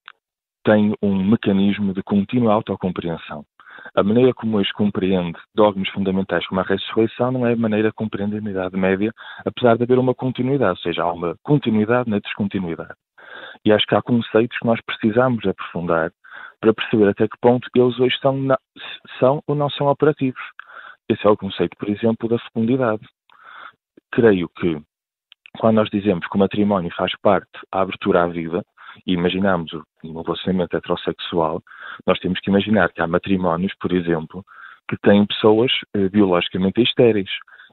tem 0.64 0.94
um 1.02 1.24
mecanismo 1.24 1.94
de 1.94 2.04
contínua 2.04 2.54
autocompreensão. 2.54 3.46
A 3.96 4.04
maneira 4.04 4.34
como 4.34 4.58
hoje 4.58 4.74
compreende 4.74 5.38
dogmas 5.56 5.88
fundamentais 5.90 6.46
como 6.48 6.60
a 6.60 6.64
ressurreição 6.64 7.32
não 7.32 7.48
é 7.48 7.54
a 7.54 7.58
maneira 7.58 7.90
de 7.90 7.94
compreender 7.94 8.42
na 8.42 8.52
Idade 8.52 8.76
Média, 8.76 9.14
apesar 9.46 9.78
de 9.78 9.84
haver 9.84 9.98
uma 9.98 10.14
continuidade, 10.14 10.72
ou 10.72 10.84
seja, 10.84 11.04
há 11.04 11.12
uma 11.12 11.36
continuidade 11.44 12.10
na 12.10 12.20
descontinuidade. 12.20 12.96
E 13.64 13.72
acho 13.72 13.86
que 13.86 13.96
há 13.96 14.02
conceitos 14.02 14.58
que 14.58 14.66
nós 14.66 14.80
precisamos 14.82 15.46
aprofundar 15.46 16.12
para 16.60 16.74
perceber 16.74 17.10
até 17.10 17.28
que 17.28 17.38
ponto 17.40 17.68
eles 17.76 18.00
hoje 18.00 18.18
são, 18.20 18.38
são 19.20 19.42
ou 19.48 19.56
não 19.56 19.70
são 19.70 19.88
operativos. 19.88 20.42
Esse 21.10 21.26
é 21.26 21.30
o 21.30 21.38
conceito, 21.38 21.78
por 21.78 21.90
exemplo, 21.90 22.28
da 22.28 22.38
fecundidade. 22.40 23.06
Creio 24.12 24.50
que 24.50 24.82
quando 25.58 25.76
nós 25.76 25.90
dizemos 25.90 26.28
que 26.28 26.36
o 26.36 26.40
matrimónio 26.40 26.94
faz 26.96 27.12
parte 27.22 27.52
da 27.72 27.82
abertura 27.82 28.24
à 28.24 28.28
vida, 28.28 28.64
e 29.06 29.14
imaginamos 29.14 29.72
um 30.04 30.22
relacionamento 30.22 30.76
heterossexual, 30.76 31.62
nós 32.06 32.20
temos 32.20 32.40
que 32.40 32.50
imaginar 32.50 32.92
que 32.92 33.02
há 33.02 33.08
matrimónios, 33.08 33.74
por 33.80 33.92
exemplo, 33.92 34.44
que 34.90 34.98
têm 34.98 35.26
pessoas 35.26 35.72
eh, 35.94 36.10
biologicamente 36.10 36.82
estéreis. 36.82 37.30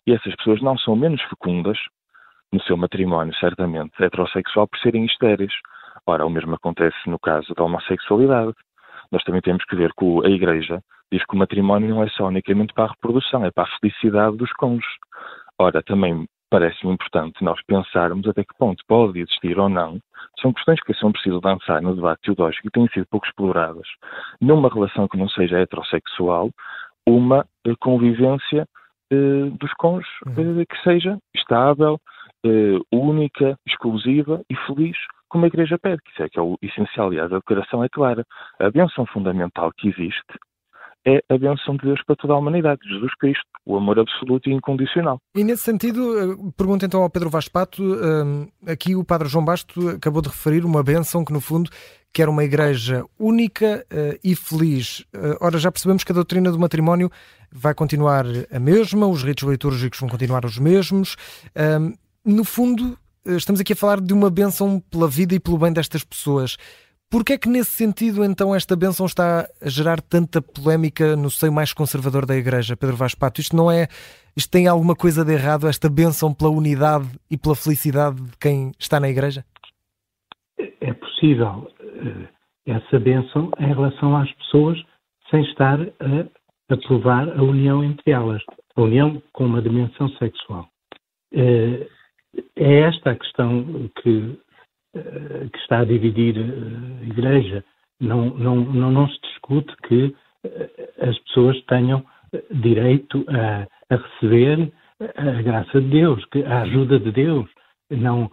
E 0.07 0.13
essas 0.13 0.35
pessoas 0.37 0.61
não 0.61 0.77
são 0.77 0.97
menos 0.97 1.23
fecundas 1.23 1.79
no 2.53 2.61
seu 2.63 2.77
matrimónio, 2.77 3.35
certamente, 3.37 4.03
heterossexual, 4.03 4.69
por 4.69 4.79
serem 4.81 5.07
estéreis. 5.07 5.53
Ora, 6.07 6.27
o 6.27 6.31
mesmo 6.31 6.55
acontece 6.55 6.97
no 7.07 7.19
caso 7.19 7.55
da 7.55 7.65
homossexualidade. 7.65 8.53
Nós 9.11 9.23
também 9.25 9.41
temos 9.41 9.65
que 9.65 9.77
ver 9.77 9.93
que 9.99 10.27
a 10.27 10.29
Igreja 10.29 10.81
diz 11.13 11.25
que 11.25 11.35
o 11.35 11.39
matrimónio 11.39 11.89
não 11.89 12.03
é 12.03 12.09
só 12.09 12.27
unicamente 12.27 12.75
para 12.75 12.85
a 12.85 12.89
reprodução, 12.89 13.45
é 13.45 13.51
para 13.51 13.65
a 13.65 13.79
felicidade 13.79 14.37
dos 14.37 14.53
cônjuges. 14.53 14.97
Ora, 15.59 15.83
também 15.83 16.27
parece-me 16.51 16.93
importante 16.93 17.43
nós 17.43 17.61
pensarmos 17.67 18.29
até 18.29 18.45
que 18.45 18.57
ponto 18.59 18.83
pode 18.87 19.19
existir 19.21 19.59
ou 19.59 19.69
não. 19.69 19.99
São 20.41 20.53
questões 20.53 20.81
que 20.83 20.95
são 20.95 21.11
preciso 21.13 21.41
lançar 21.43 21.83
no 21.83 21.95
debate 21.95 22.23
teológico 22.23 22.69
e 22.69 22.71
têm 22.71 22.89
sido 22.89 23.07
pouco 23.11 23.27
exploradas. 23.27 23.87
Numa 24.41 24.69
relação 24.69 25.09
que 25.09 25.17
não 25.17 25.29
seja 25.29 25.59
heterossexual, 25.59 26.51
uma 27.07 27.45
eh, 27.67 27.75
convivência 27.81 28.67
eh, 29.11 29.51
dos 29.59 29.73
cônjuges 29.75 30.13
uhum. 30.27 30.61
eh, 30.61 30.65
que 30.67 30.83
seja 30.83 31.19
estável, 31.35 31.99
eh, 32.45 32.79
única, 32.93 33.59
exclusiva 33.67 34.43
e 34.49 34.57
feliz, 34.67 34.97
como 35.29 35.45
a 35.45 35.49
Igreja 35.49 35.79
pede, 35.79 36.03
que 36.03 36.11
isso 36.13 36.23
é 36.23 36.29
que 36.29 36.39
é 36.39 36.43
o 36.43 36.57
essencial. 36.63 37.09
Aliás, 37.09 37.33
a 37.33 37.39
declaração 37.39 37.83
é 37.83 37.89
clara. 37.89 38.25
A 38.61 38.71
benção 38.71 39.07
fundamental 39.07 39.73
que 39.77 39.89
existe 39.89 40.39
é 41.07 41.23
a 41.29 41.39
benção 41.39 41.77
de 41.77 41.85
Deus 41.85 42.01
para 42.07 42.17
toda 42.17 42.33
a 42.33 42.39
humanidade, 42.39 42.81
Jesus 42.89 43.15
Cristo, 43.17 43.45
o 43.67 43.77
amor 43.77 43.99
absoluto 43.99 44.49
e 44.49 44.53
incondicional. 44.53 45.19
E 45.35 45.45
nesse 45.45 45.63
sentido, 45.63 46.19
eh, 46.19 46.53
pergunto 46.57 46.85
então 46.85 47.03
ao 47.03 47.11
Pedro 47.11 47.31
Vaspato, 47.31 47.83
eh, 47.83 48.73
aqui 48.73 48.97
o 48.97 49.05
Padre 49.05 49.29
João 49.29 49.45
Basto 49.45 49.91
acabou 49.91 50.23
de 50.23 50.29
referir 50.29 50.65
uma 50.65 50.83
benção 50.83 51.25
que 51.25 51.33
no 51.33 51.41
fundo 51.41 51.71
quer 52.13 52.29
uma 52.29 52.45
igreja 52.45 53.05
única 53.19 53.85
eh, 53.91 54.19
e 54.25 54.35
feliz. 54.35 55.05
Ora, 55.41 55.59
já 55.59 55.71
percebemos 55.71 56.05
que 56.05 56.13
a 56.13 56.15
doutrina 56.15 56.51
do 56.51 56.59
matrimónio 56.59 57.11
vai 57.53 57.75
continuar 57.75 58.25
a 58.51 58.59
mesma, 58.59 59.07
os 59.07 59.23
ritos 59.23 59.49
litúrgicos 59.49 60.01
vão 60.01 60.09
continuar 60.09 60.45
os 60.45 60.59
mesmos. 60.59 61.17
No 62.25 62.45
fundo, 62.45 62.99
estamos 63.25 63.61
aqui 63.61 63.73
a 63.73 63.77
falar 63.77 64.01
de 64.01 64.13
uma 64.13 64.31
benção 64.31 64.81
pela 64.91 65.09
vida 65.09 65.35
e 65.35 65.41
pelo 65.41 65.59
bem 65.59 65.73
destas 65.73 66.03
pessoas. 66.03 66.57
Porquê 67.11 67.35
é 67.35 67.39
que 67.39 67.49
nesse 67.49 67.71
sentido 67.71 68.25
então 68.25 68.55
esta 68.55 68.75
bênção 68.75 69.07
está 69.07 69.47
a 69.63 69.69
gerar 69.69 70.01
tanta 70.01 70.43
polémica 70.43 71.15
no 71.15 71.31
seio 71.31 71.53
mais 71.53 71.73
conservador 71.73 72.27
da 72.27 72.37
Igreja, 72.37 72.77
Pedro 72.77 72.97
Vaz 72.97 73.15
Pato? 73.15 73.41
Isto 73.41 73.55
não 73.55 73.71
é, 73.71 73.87
isto 74.37 74.51
tem 74.51 74.67
alguma 74.67 74.97
coisa 74.97 75.25
de 75.25 75.33
errado, 75.33 75.69
esta 75.69 75.89
bênção 75.89 76.35
pela 76.35 76.51
unidade 76.51 77.09
e 77.31 77.39
pela 77.39 77.55
felicidade 77.55 78.21
de 78.21 78.37
quem 78.39 78.73
está 78.79 78.99
na 78.99 79.09
Igreja? 79.09 79.45
É 80.81 80.93
possível 80.93 81.71
eh, 81.81 82.29
essa 82.67 82.99
bênção 82.99 83.51
em 83.59 83.69
relação 83.69 84.17
às 84.17 84.33
pessoas 84.33 84.83
sem 85.31 85.43
estar 85.43 85.81
a 85.81 86.75
aprovar 86.75 87.29
a 87.29 87.43
união 87.43 87.85
entre 87.85 88.11
elas, 88.11 88.43
a 88.75 88.83
união 88.83 89.23
com 89.33 89.47
uma 89.47 89.63
dimensão 89.63 90.09
sexual. 90.11 90.69
Eh, 91.33 91.87
é 92.57 92.81
esta 92.81 93.11
a 93.11 93.17
questão 93.17 93.91
que 94.03 94.39
que 95.51 95.59
está 95.59 95.81
a 95.81 95.85
dividir 95.85 96.37
eh, 96.37 97.03
a 97.03 97.07
Igreja. 97.07 97.65
Não, 98.01 98.27
não, 98.31 98.57
não, 98.57 98.91
não 98.91 99.09
se 99.09 99.21
discute 99.23 99.75
que 99.89 100.15
eh, 100.45 100.95
as 101.01 101.19
pessoas 101.21 101.61
tenham 101.65 102.05
direito 102.51 103.25
a, 103.29 103.67
a 103.95 103.97
receber 103.97 104.73
a 105.17 105.43
graça 105.43 105.81
de 105.81 105.89
Deus, 105.89 106.25
a 106.47 106.63
ajuda 106.63 106.99
de 106.99 107.13
Deus. 107.13 107.49
Não, 107.91 108.31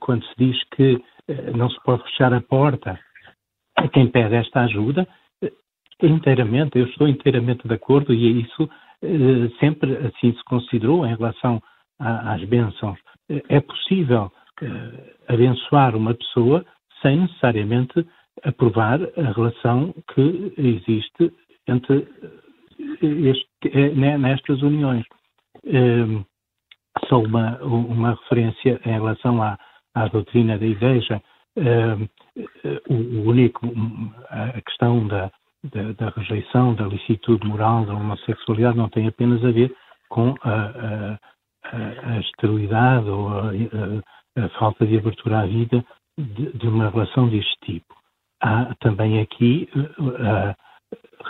quando 0.00 0.24
se 0.24 0.34
diz 0.38 0.56
que 0.74 1.00
não 1.54 1.68
se 1.68 1.80
pode 1.84 2.02
fechar 2.04 2.32
a 2.32 2.40
porta 2.40 2.98
a 3.76 3.86
quem 3.88 4.08
pede 4.08 4.34
esta 4.34 4.62
ajuda, 4.62 5.06
inteiramente, 6.02 6.78
eu 6.78 6.86
estou 6.86 7.06
inteiramente 7.06 7.68
de 7.68 7.74
acordo 7.74 8.14
e 8.14 8.26
é 8.26 8.30
isso 8.40 8.68
sempre 9.60 9.96
assim 9.98 10.32
se 10.32 10.44
considerou 10.44 11.06
em 11.06 11.14
relação 11.14 11.60
às 11.98 12.42
bênçãos. 12.44 12.98
É 13.48 13.60
possível 13.60 14.32
abençoar 15.28 15.96
uma 15.96 16.14
pessoa 16.14 16.64
sem 17.02 17.20
necessariamente 17.20 18.06
aprovar 18.44 19.00
a 19.16 19.32
relação 19.32 19.94
que 20.14 20.52
existe 20.56 21.32
entre 21.68 22.06
eh, 23.02 23.06
este, 23.30 23.48
eh, 23.64 24.18
nestas 24.18 24.62
uniões. 24.62 25.04
Um, 25.64 26.24
só 27.08 27.20
uma, 27.20 27.58
uma 27.62 28.10
referência 28.14 28.80
em 28.84 28.92
relação 28.92 29.42
à, 29.42 29.58
à 29.94 30.08
doutrina 30.08 30.58
da 30.58 30.66
Igreja. 30.66 31.22
Um, 31.56 32.08
o, 32.88 33.30
único, 33.30 33.66
a 34.28 34.60
questão 34.60 35.06
da, 35.06 35.30
da, 35.64 35.92
da, 35.92 36.10
rejeição, 36.10 36.74
da 36.74 36.86
licitude 36.86 37.46
moral, 37.46 37.84
da 37.86 37.94
homossexualidade 37.94 38.76
não 38.76 38.88
tem 38.88 39.08
apenas 39.08 39.44
a 39.44 39.50
ver 39.50 39.74
com 40.08 40.34
a, 40.42 41.18
a, 41.72 42.12
a 42.12 42.20
esterilidade 42.20 43.08
ou 43.08 43.28
a, 43.28 43.50
a 43.50 44.02
falta 44.58 44.86
de 44.86 44.98
abertura 44.98 45.40
à 45.40 45.46
vida 45.46 45.84
de, 46.18 46.52
de 46.52 46.68
uma 46.68 46.90
relação 46.90 47.28
deste 47.28 47.54
tipo. 47.64 47.94
Há 48.40 48.74
também 48.80 49.20
aqui 49.20 49.68
uh, 49.76 50.16
a 50.20 50.56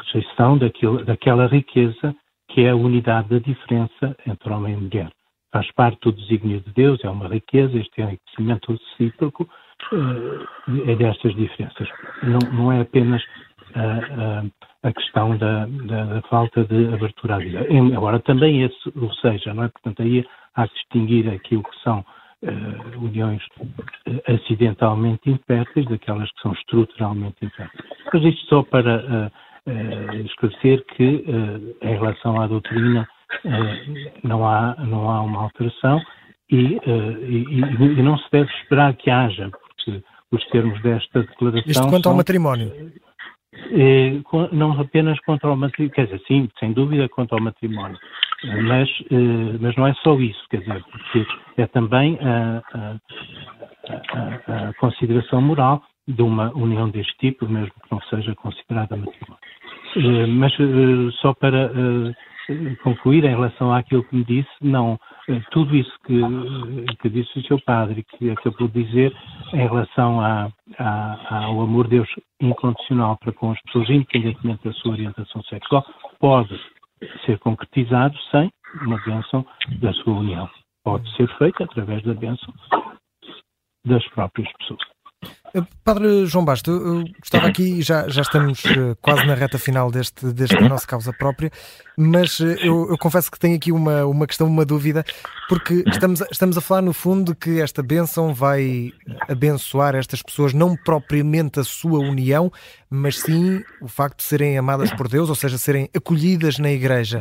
rejeição 0.01 0.59
daquilo, 0.59 1.05
daquela 1.05 1.47
riqueza 1.47 2.15
que 2.51 2.63
é 2.63 2.71
a 2.71 2.77
unidade 2.77 3.29
da 3.29 3.39
diferença 3.39 4.17
entre 4.27 4.53
homem 4.53 4.75
e 4.75 4.77
mulher. 4.77 5.11
Faz 5.53 5.71
parte 5.73 6.01
do 6.01 6.13
desígnio 6.13 6.61
de 6.61 6.73
Deus, 6.73 7.03
é 7.05 7.11
uma 7.11 7.29
riqueza, 7.29 7.77
este 7.77 8.01
enriquecimento 8.01 8.73
recíproco 8.73 9.49
uh, 9.93 10.91
é 10.91 10.97
destas 10.97 11.35
diferenças. 11.35 11.89
Não, 12.23 12.39
não 12.53 12.73
é 12.73 12.81
apenas 12.81 13.23
uh, 13.23 14.51
a 14.83 14.93
questão 14.93 15.37
da, 15.37 15.67
da, 15.67 16.05
da, 16.05 16.23
falta 16.23 16.65
de 16.65 16.95
abertura 16.95 17.37
à 17.37 17.39
vida. 17.39 17.67
Agora, 17.97 18.21
também 18.21 18.63
esse, 18.63 18.93
ou 18.97 19.13
seja, 19.15 19.53
não 19.55 19.65
é? 19.65 19.69
Portanto, 19.69 20.03
aí 20.03 20.25
há 20.55 20.69
que 20.69 20.75
distinguir 20.75 21.29
aquilo 21.29 21.63
que 21.63 21.83
são 21.83 22.05
uh, 22.47 23.05
uniões 23.05 23.43
uh, 23.61 24.35
acidentalmente 24.35 25.31
inférteis 25.31 25.87
daquelas 25.87 26.31
que 26.33 26.41
são 26.43 26.53
estruturalmente 26.53 27.37
inférteis. 27.43 27.85
Mas 28.13 28.23
isto 28.25 28.47
só 28.47 28.63
para 28.63 29.31
uh, 29.67 30.17
esclarecer 30.25 30.85
que, 30.97 31.25
em 31.83 31.95
relação 31.95 32.41
à 32.41 32.47
doutrina, 32.47 33.09
não, 34.23 34.47
há, 34.47 34.77
não 34.79 35.11
há 35.11 35.21
uma 35.23 35.43
alteração 35.43 36.01
e, 36.49 36.79
e, 36.87 37.99
e, 37.99 38.03
não 38.03 38.17
se 38.17 38.31
deve 38.31 38.49
esperar 38.63 38.95
que 38.95 39.11
haja, 39.11 39.51
porque 39.51 40.05
os 40.31 40.47
termos 40.51 40.81
desta 40.83 41.23
declaração. 41.23 41.65
Isto 41.67 41.89
quanto 41.89 42.05
são, 42.05 42.13
ao 42.13 42.17
matrimónio? 42.17 42.73
não 44.53 44.81
apenas 44.81 45.19
contra 45.21 45.51
o 45.51 45.57
matrimónio, 45.57 45.95
quer 45.95 46.05
dizer, 46.05 46.23
sim, 46.29 46.49
sem 46.61 46.73
dúvida 46.73 47.09
contra 47.09 47.37
o 47.37 47.43
matrimónio, 47.43 47.99
mas, 48.45 48.89
mas 49.61 49.77
não 49.77 49.87
é 49.87 49.95
só 50.03 50.19
isso, 50.21 50.43
quer 50.51 50.61
dizer, 50.61 50.85
porque 50.85 51.27
é 51.57 51.67
também 51.67 52.19
a, 52.21 52.63
a, 52.75 52.97
a, 53.89 54.69
a 54.69 54.75
consideração 54.75 55.41
moral 55.41 55.83
de 56.07 56.23
uma 56.23 56.53
união 56.55 56.89
deste 56.89 57.17
tipo, 57.19 57.49
mesmo 57.49 57.71
que 57.71 57.91
não 57.91 58.01
seja 58.03 58.35
considerada 58.35 58.97
matrimónio. 58.97 60.29
Mas 60.29 60.53
só 61.21 61.33
para 61.35 61.71
concluir 62.83 63.25
em 63.25 63.35
relação 63.35 63.73
àquilo 63.73 64.05
que 64.05 64.17
me 64.17 64.25
disse, 64.25 64.49
não, 64.61 64.99
tudo 65.51 65.75
isso 65.75 65.93
que, 66.05 66.21
que 67.01 67.09
disse 67.09 67.39
o 67.39 67.43
seu 67.43 67.61
padre, 67.61 68.05
que 68.05 68.31
acabou 68.31 68.69
de 68.69 68.85
dizer 68.85 69.13
em 69.53 69.67
relação 69.67 70.21
a, 70.21 70.49
a, 70.79 71.45
ao 71.45 71.61
amor 71.61 71.85
de 71.85 71.97
Deus 71.97 72.09
incondicional 72.41 73.17
para 73.17 73.33
com 73.33 73.51
as 73.51 73.61
pessoas, 73.63 73.91
independentemente 73.91 74.65
da 74.65 74.73
sua 74.75 74.93
orientação 74.93 75.43
sexual, 75.45 75.85
pode 76.21 76.55
ser 77.25 77.39
concretizado 77.39 78.17
sem 78.31 78.51
uma 78.83 78.99
bênção 79.05 79.47
da 79.81 79.93
sua 79.93 80.15
união. 80.15 80.49
Pode 80.85 81.11
ser 81.17 81.29
feito 81.37 81.63
através 81.63 82.03
da 82.03 82.15
bênção 82.15 82.53
das 83.85 84.07
próprias 84.09 84.51
pessoas. 84.59 84.96
Padre 85.83 86.27
João 86.27 86.45
Basto, 86.45 86.71
eu 86.71 87.05
estava 87.23 87.47
aqui 87.47 87.79
e 87.79 87.83
já, 87.83 88.09
já 88.09 88.23
estamos 88.23 88.63
quase 89.01 89.25
na 89.25 89.35
reta 89.35 89.59
final 89.59 89.91
deste, 89.91 90.27
deste 90.33 90.61
nossa 90.61 90.87
causa 90.87 91.13
própria, 91.13 91.51
mas 91.97 92.41
eu, 92.41 92.91
eu, 92.91 92.99
confesso 92.99 93.31
que 93.31 93.39
tenho 93.39 93.57
aqui 93.57 93.73
uma, 93.73 94.05
uma 94.05 94.27
questão, 94.27 94.47
uma 94.47 94.65
dúvida, 94.65 95.05
porque 95.49 95.83
estamos, 95.87 96.21
estamos 96.31 96.59
a 96.59 96.61
falar 96.61 96.83
no 96.83 96.93
fundo 96.93 97.35
que 97.35 97.61
esta 97.61 97.83
bênção 97.83 98.35
vai 98.35 98.93
abençoar 99.29 99.95
estas 99.95 100.23
pessoas, 100.23 100.53
não 100.53 100.77
propriamente 100.77 101.61
a 101.61 101.65
sua 101.65 102.01
união, 102.01 102.53
mas 102.91 103.21
sim 103.21 103.63
o 103.81 103.89
facto 103.89 104.19
de 104.19 104.25
serem 104.25 104.59
amadas 104.59 104.93
por 104.93 105.09
Deus, 105.09 105.31
ou 105.31 105.35
seja, 105.35 105.57
serem 105.57 105.89
acolhidas 105.97 106.59
na 106.59 106.71
igreja. 106.71 107.21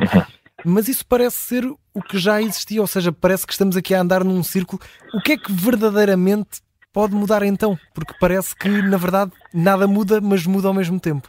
Mas 0.64 0.88
isso 0.88 1.06
parece 1.06 1.38
ser 1.38 1.64
o 1.94 2.02
que 2.02 2.18
já 2.18 2.42
existia, 2.42 2.82
ou 2.82 2.88
seja, 2.88 3.12
parece 3.12 3.46
que 3.46 3.54
estamos 3.54 3.78
aqui 3.78 3.94
a 3.94 4.02
andar 4.02 4.24
num 4.24 4.42
círculo. 4.42 4.82
O 5.14 5.22
que 5.22 5.34
é 5.34 5.38
que 5.38 5.52
verdadeiramente 5.52 6.65
pode 6.96 7.14
mudar 7.14 7.44
então? 7.44 7.78
Porque 7.94 8.14
parece 8.20 8.58
que, 8.58 8.70
na 8.70 8.96
verdade, 8.96 9.32
nada 9.54 9.86
muda, 9.86 10.22
mas 10.22 10.48
muda 10.48 10.70
ao 10.70 10.74
mesmo 10.74 10.98
tempo. 11.00 11.28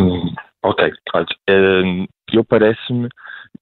Hum, 0.00 0.32
ok, 0.62 0.90
olha, 1.14 1.26
hum, 1.84 2.06
eu 2.32 2.42
parece-me 2.42 3.08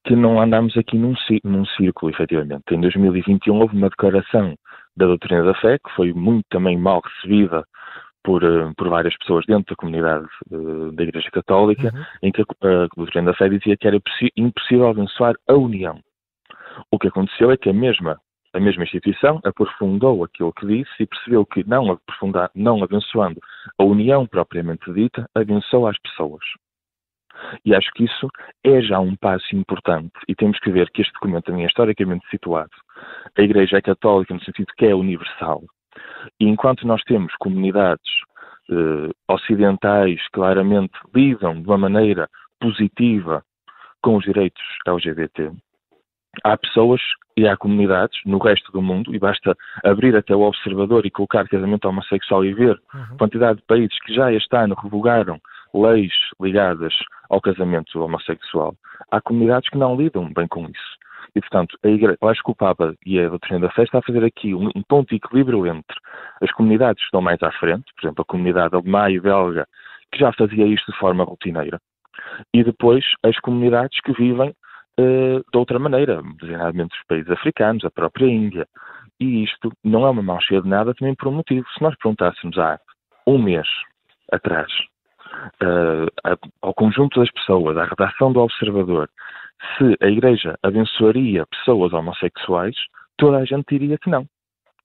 que 0.04 0.14
não 0.14 0.40
andamos 0.40 0.76
aqui 0.76 0.96
num, 0.96 1.14
num 1.44 1.66
círculo, 1.66 2.12
efetivamente. 2.12 2.62
Em 2.70 2.80
2021 2.80 3.60
houve 3.60 3.76
uma 3.76 3.90
declaração 3.90 4.54
da 4.96 5.06
doutrina 5.06 5.42
da 5.42 5.54
fé, 5.54 5.78
que 5.78 5.92
foi 5.96 6.12
muito 6.12 6.44
também 6.48 6.78
mal 6.78 7.02
recebida 7.04 7.64
por, 8.22 8.44
eh, 8.44 8.72
por 8.76 8.88
várias 8.88 9.16
pessoas 9.18 9.44
dentro 9.46 9.74
da 9.74 9.76
comunidade 9.76 10.26
uh, 10.50 10.92
da 10.92 11.02
Igreja 11.02 11.30
Católica, 11.32 11.90
uhum. 11.92 12.04
em 12.22 12.32
que 12.32 12.42
a, 12.42 12.44
a 12.84 12.88
doutrina 12.96 13.32
da 13.32 13.36
fé 13.36 13.48
dizia 13.48 13.76
que 13.76 13.86
era 13.86 13.98
impossível 14.36 14.88
abençoar 14.88 15.34
a 15.48 15.54
união. 15.54 15.98
O 16.90 16.98
que 16.98 17.08
aconteceu 17.08 17.50
é 17.50 17.56
que 17.56 17.68
a 17.68 17.72
mesma, 17.72 18.18
a 18.54 18.60
mesma 18.60 18.84
instituição 18.84 19.40
aprofundou 19.44 20.22
aquilo 20.24 20.52
que 20.52 20.66
disse 20.66 20.90
e 21.00 21.06
percebeu 21.06 21.46
que, 21.46 21.66
não, 21.66 21.92
aprofundar, 21.92 22.50
não 22.54 22.82
abençoando 22.82 23.40
a 23.78 23.84
união 23.84 24.26
propriamente 24.26 24.92
dita, 24.92 25.26
abençoou 25.34 25.86
as 25.86 25.98
pessoas. 26.00 26.44
E 27.64 27.74
acho 27.74 27.90
que 27.92 28.04
isso 28.04 28.28
é 28.62 28.80
já 28.82 29.00
um 29.00 29.16
passo 29.16 29.56
importante 29.56 30.12
e 30.28 30.34
temos 30.34 30.58
que 30.60 30.70
ver 30.70 30.90
que 30.90 31.02
este 31.02 31.12
documento 31.14 31.46
também 31.46 31.64
é 31.64 31.66
historicamente 31.66 32.28
situado. 32.28 32.70
A 33.36 33.42
Igreja 33.42 33.78
é 33.78 33.82
católica 33.82 34.34
no 34.34 34.44
sentido 34.44 34.72
que 34.76 34.86
é 34.86 34.94
universal. 34.94 35.62
E 36.38 36.46
enquanto 36.46 36.86
nós 36.86 37.02
temos 37.04 37.34
comunidades 37.36 38.10
eh, 38.70 39.10
ocidentais 39.28 40.20
claramente 40.32 40.92
lidam 41.14 41.60
de 41.60 41.66
uma 41.66 41.78
maneira 41.78 42.28
positiva 42.60 43.42
com 44.02 44.16
os 44.16 44.24
direitos 44.24 44.62
LGBT, 44.86 45.50
há 46.44 46.56
pessoas 46.56 47.00
e 47.36 47.46
há 47.46 47.56
comunidades 47.56 48.18
no 48.24 48.38
resto 48.38 48.70
do 48.72 48.82
mundo, 48.82 49.14
e 49.14 49.18
basta 49.18 49.56
abrir 49.84 50.14
até 50.16 50.34
o 50.34 50.42
observador 50.42 51.06
e 51.06 51.10
colocar 51.10 51.48
casamento 51.48 51.88
homossexual 51.88 52.44
e 52.44 52.52
ver 52.52 52.80
uhum. 52.94 53.16
quantidade 53.16 53.58
de 53.58 53.64
países 53.66 53.98
que 54.00 54.14
já 54.14 54.32
este 54.32 54.54
ano 54.54 54.74
revogaram 54.74 55.40
leis 55.74 56.12
ligadas 56.40 56.94
ao 57.30 57.40
casamento 57.40 57.98
homossexual. 58.00 58.74
Há 59.10 59.20
comunidades 59.20 59.68
que 59.70 59.78
não 59.78 59.96
lidam 59.96 60.30
bem 60.32 60.46
com 60.46 60.64
isso. 60.64 61.02
E, 61.34 61.40
portanto, 61.40 61.78
a 61.82 61.88
Igreja, 61.88 62.18
eu 62.20 62.28
acho 62.28 62.42
que 62.42 62.50
o 62.50 62.54
Papa 62.54 62.94
e 63.06 63.18
a 63.18 63.28
doutrina 63.28 63.60
da 63.60 63.70
fé 63.70 63.84
está 63.84 63.98
a 63.98 64.02
fazer 64.02 64.22
aqui 64.22 64.54
um, 64.54 64.68
um 64.76 64.82
ponto 64.86 65.08
de 65.08 65.16
equilíbrio 65.16 65.66
entre 65.66 65.96
as 66.42 66.50
comunidades 66.52 67.00
que 67.00 67.06
estão 67.06 67.22
mais 67.22 67.42
à 67.42 67.50
frente, 67.52 67.84
por 67.94 68.06
exemplo, 68.06 68.22
a 68.22 68.30
comunidade 68.30 68.74
alemã 68.74 69.10
e 69.10 69.18
belga, 69.18 69.66
que 70.12 70.18
já 70.18 70.30
fazia 70.34 70.66
isto 70.66 70.92
de 70.92 70.98
forma 70.98 71.24
rotineira, 71.24 71.80
e 72.52 72.62
depois 72.62 73.02
as 73.22 73.38
comunidades 73.40 73.98
que 74.02 74.12
vivem 74.12 74.54
uh, 75.00 75.44
de 75.50 75.58
outra 75.58 75.78
maneira, 75.78 76.22
designadamente 76.40 76.96
os 76.96 77.06
países 77.06 77.30
africanos, 77.30 77.84
a 77.84 77.90
própria 77.90 78.26
Índia. 78.26 78.66
E 79.20 79.44
isto 79.44 79.72
não 79.84 80.06
é 80.06 80.10
uma 80.10 80.22
mão 80.22 80.40
cheia 80.40 80.62
de 80.62 80.68
nada 80.68 80.94
também 80.94 81.14
por 81.14 81.28
um 81.28 81.32
motivo. 81.32 81.66
Se 81.70 81.82
nós 81.82 81.96
perguntássemos 81.96 82.58
há 82.58 82.78
um 83.26 83.38
mês 83.38 83.66
atrás 84.32 84.70
uh, 85.62 86.50
ao 86.60 86.74
conjunto 86.74 87.20
das 87.20 87.30
pessoas, 87.30 87.76
à 87.76 87.84
redação 87.84 88.32
do 88.32 88.40
Observador, 88.40 89.08
se 89.76 89.96
a 90.00 90.08
Igreja 90.08 90.58
abençoaria 90.62 91.46
pessoas 91.46 91.92
homossexuais, 91.92 92.76
toda 93.16 93.38
a 93.38 93.44
gente 93.44 93.66
diria 93.68 93.98
que 93.98 94.10
não. 94.10 94.26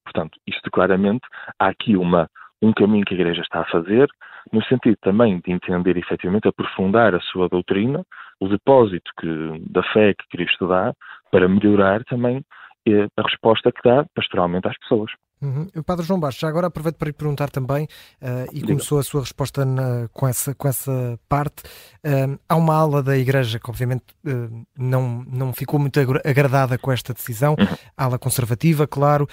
Portanto, 0.04 0.40
isto 0.48 0.70
claramente, 0.72 1.26
há 1.60 1.68
aqui 1.68 1.98
uma, 1.98 2.30
um 2.62 2.72
caminho 2.72 3.06
que 3.06 3.14
a 3.14 3.18
Igreja 3.18 3.42
está 3.42 3.62
a 3.62 3.66
fazer, 3.66 4.08
no 4.52 4.64
sentido 4.64 4.98
também 5.02 5.40
de 5.46 5.52
entender 5.52 5.98
efetivamente, 5.98 6.48
aprofundar 6.48 7.16
a 7.16 7.20
sua 7.20 7.48
doutrina, 7.50 8.04
o 8.40 8.48
depósito 8.48 9.12
que, 9.20 9.62
da 9.70 9.84
fé 9.94 10.14
que 10.14 10.28
Cristo 10.30 10.68
dá, 10.68 10.94
para 11.32 11.48
melhorar 11.48 12.04
também 12.06 12.44
eh, 12.88 13.08
a 13.18 13.22
resposta 13.22 13.72
que 13.72 13.82
dá 13.84 14.06
pastoralmente 14.16 14.68
às 14.68 14.78
pessoas. 14.80 15.12
Uhum. 15.42 15.68
Padre 15.86 16.06
João 16.06 16.20
Baixo, 16.20 16.40
já 16.40 16.48
agora 16.48 16.68
aproveito 16.68 16.96
para 16.96 17.08
lhe 17.08 17.14
perguntar 17.14 17.50
também, 17.50 17.86
uh, 17.86 18.48
e 18.52 18.62
começou 18.62 18.98
a 18.98 19.04
sua 19.04 19.22
resposta 19.22 19.64
na, 19.64 20.08
com, 20.12 20.28
essa, 20.28 20.56
com 20.56 20.68
essa 20.68 21.20
parte. 21.30 21.64
Uh, 22.04 22.40
há 22.50 22.56
uma 22.56 22.76
ala 22.76 23.04
da 23.04 23.16
Igreja 23.16 23.60
que, 23.60 23.70
obviamente, 23.70 24.04
uh, 24.26 24.66
não, 24.78 25.24
não 25.28 25.54
ficou 25.54 25.80
muito 25.80 26.00
agradada 26.26 26.78
com 26.78 26.92
esta 26.92 27.14
decisão, 27.14 27.56
uhum. 27.60 27.78
ala 27.96 28.18
conservativa, 28.18 28.88
claro. 28.88 29.28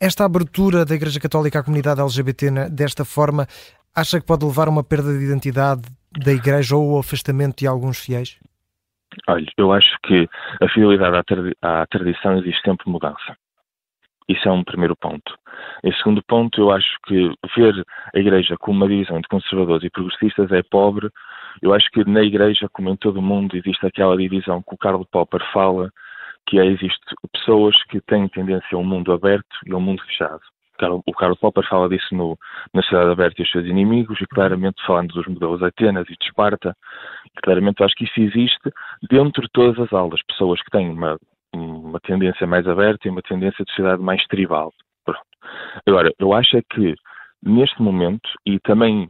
esta 0.00 0.24
abertura 0.24 0.84
da 0.84 0.94
Igreja 0.94 1.20
Católica 1.20 1.60
à 1.60 1.62
comunidade 1.62 2.00
LGBT 2.00 2.50
na, 2.50 2.68
desta 2.68 3.04
forma, 3.04 3.46
acha 3.96 4.20
que 4.20 4.26
pode 4.26 4.44
levar 4.44 4.68
a 4.68 4.70
uma 4.70 4.84
perda 4.84 5.16
de 5.16 5.24
identidade 5.24 5.82
da 6.12 6.32
Igreja 6.32 6.76
ou 6.76 6.92
o 6.92 6.98
afastamento 6.98 7.58
de 7.58 7.66
alguns 7.66 7.98
fiéis? 7.98 8.38
Olha, 9.26 9.46
eu 9.56 9.72
acho 9.72 9.96
que 10.04 10.28
a 10.60 10.68
fidelidade 10.68 11.16
à, 11.62 11.82
à 11.82 11.86
tradição 11.86 12.38
existe 12.38 12.60
sempre 12.62 12.90
mudança. 12.90 13.36
Isso 14.28 14.48
é 14.48 14.52
um 14.52 14.64
primeiro 14.64 14.96
ponto. 14.96 15.34
Em 15.84 15.92
segundo 15.94 16.22
ponto, 16.22 16.60
eu 16.60 16.70
acho 16.70 16.98
que 17.06 17.32
ver 17.56 17.86
a 18.14 18.18
Igreja 18.18 18.56
como 18.58 18.78
uma 18.78 18.88
divisão 18.88 19.16
entre 19.16 19.28
conservadores 19.28 19.84
e 19.84 19.90
progressistas 19.90 20.50
é 20.50 20.62
pobre. 20.62 21.08
Eu 21.62 21.72
acho 21.72 21.88
que 21.90 22.04
na 22.04 22.22
Igreja, 22.22 22.68
como 22.72 22.90
em 22.90 22.96
todo 22.96 23.18
o 23.18 23.22
mundo, 23.22 23.56
existe 23.56 23.86
aquela 23.86 24.16
divisão 24.16 24.62
que 24.62 24.74
o 24.74 24.78
Karl 24.78 25.04
Popper 25.10 25.40
fala, 25.52 25.90
que 26.46 26.58
é, 26.58 26.66
existe 26.66 26.98
pessoas 27.32 27.74
que 27.84 28.00
têm 28.00 28.28
tendência 28.28 28.76
a 28.76 28.78
um 28.78 28.84
mundo 28.84 29.12
aberto 29.12 29.56
e 29.64 29.72
a 29.72 29.76
um 29.76 29.80
mundo 29.80 30.02
fechado. 30.02 30.42
O 31.06 31.12
Karl 31.12 31.36
Popper 31.36 31.66
fala 31.68 31.88
disso 31.88 32.14
no, 32.14 32.38
na 32.74 32.82
Cidade 32.82 33.10
Aberta 33.10 33.40
e 33.40 33.44
os 33.44 33.50
seus 33.50 33.66
inimigos, 33.66 34.20
e 34.20 34.26
claramente 34.26 34.84
falando 34.86 35.08
dos 35.08 35.26
modelos 35.26 35.62
Atenas 35.62 36.06
e 36.08 36.16
de 36.16 36.24
Esparta, 36.24 36.76
claramente 37.42 37.82
acho 37.82 37.94
que 37.94 38.04
isso 38.04 38.20
existe 38.20 38.70
dentro 39.10 39.42
de 39.42 39.48
todas 39.52 39.78
as 39.78 39.92
aulas. 39.92 40.20
Pessoas 40.28 40.62
que 40.62 40.70
têm 40.70 40.90
uma 40.90 41.18
uma 41.56 42.00
tendência 42.00 42.46
mais 42.46 42.66
aberta 42.66 43.06
e 43.06 43.10
uma 43.10 43.22
tendência 43.22 43.64
de 43.64 43.70
sociedade 43.70 44.02
mais 44.02 44.24
tribal. 44.26 44.72
Pronto. 45.04 45.20
Agora, 45.86 46.12
eu 46.18 46.32
acho 46.32 46.56
é 46.56 46.62
que 46.62 46.94
neste 47.42 47.80
momento, 47.80 48.28
e 48.44 48.58
também 48.60 49.08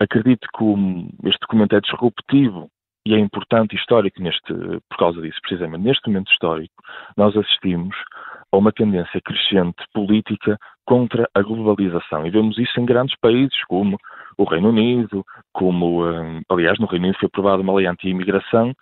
acredito 0.00 0.46
que 0.56 1.28
este 1.28 1.40
documento 1.40 1.76
é 1.76 1.80
disruptivo 1.80 2.68
e 3.06 3.14
é 3.14 3.18
importante 3.18 3.74
e 3.74 3.76
histórico 3.76 4.20
neste, 4.20 4.52
por 4.88 4.98
causa 4.98 5.20
disso, 5.20 5.38
precisamente 5.40 5.84
neste 5.84 6.08
momento 6.08 6.32
histórico, 6.32 6.74
nós 7.16 7.36
assistimos 7.36 7.96
a 8.52 8.56
uma 8.56 8.72
tendência 8.72 9.20
crescente 9.20 9.84
política 9.92 10.58
contra 10.86 11.28
a 11.34 11.42
globalização. 11.42 12.26
E 12.26 12.30
vemos 12.30 12.56
isso 12.58 12.80
em 12.80 12.86
grandes 12.86 13.16
países 13.20 13.62
como 13.68 13.98
o 14.38 14.44
Reino 14.44 14.70
Unido, 14.70 15.24
como, 15.52 16.06
hum, 16.06 16.40
aliás, 16.48 16.78
no 16.78 16.86
Reino 16.86 17.06
Unido 17.06 17.18
foi 17.18 17.26
aprovada 17.26 17.62
uma 17.62 17.74
lei 17.74 17.86
anti-imigração 17.86 18.72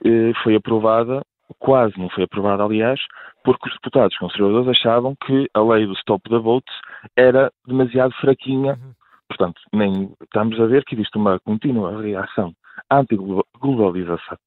que 0.00 0.32
foi 0.42 0.54
aprovada 0.54 1.22
quase 1.58 1.98
não 1.98 2.08
foi 2.08 2.24
aprovada, 2.24 2.64
aliás, 2.64 3.00
porque 3.42 3.68
os 3.68 3.74
deputados 3.74 4.16
conservadores 4.18 4.68
achavam 4.68 5.14
que 5.24 5.48
a 5.54 5.60
lei 5.60 5.86
do 5.86 5.92
Stop 5.94 6.28
the 6.28 6.38
Votes 6.38 6.74
era 7.16 7.50
demasiado 7.66 8.14
fraquinha. 8.14 8.72
Uhum. 8.72 8.92
Portanto, 9.28 9.60
nem 9.72 10.12
estamos 10.22 10.58
a 10.60 10.66
ver 10.66 10.84
que 10.84 10.94
existe 10.94 11.16
uma 11.16 11.38
contínua 11.40 12.00
reação 12.00 12.52
anti-globalização. 12.90 14.38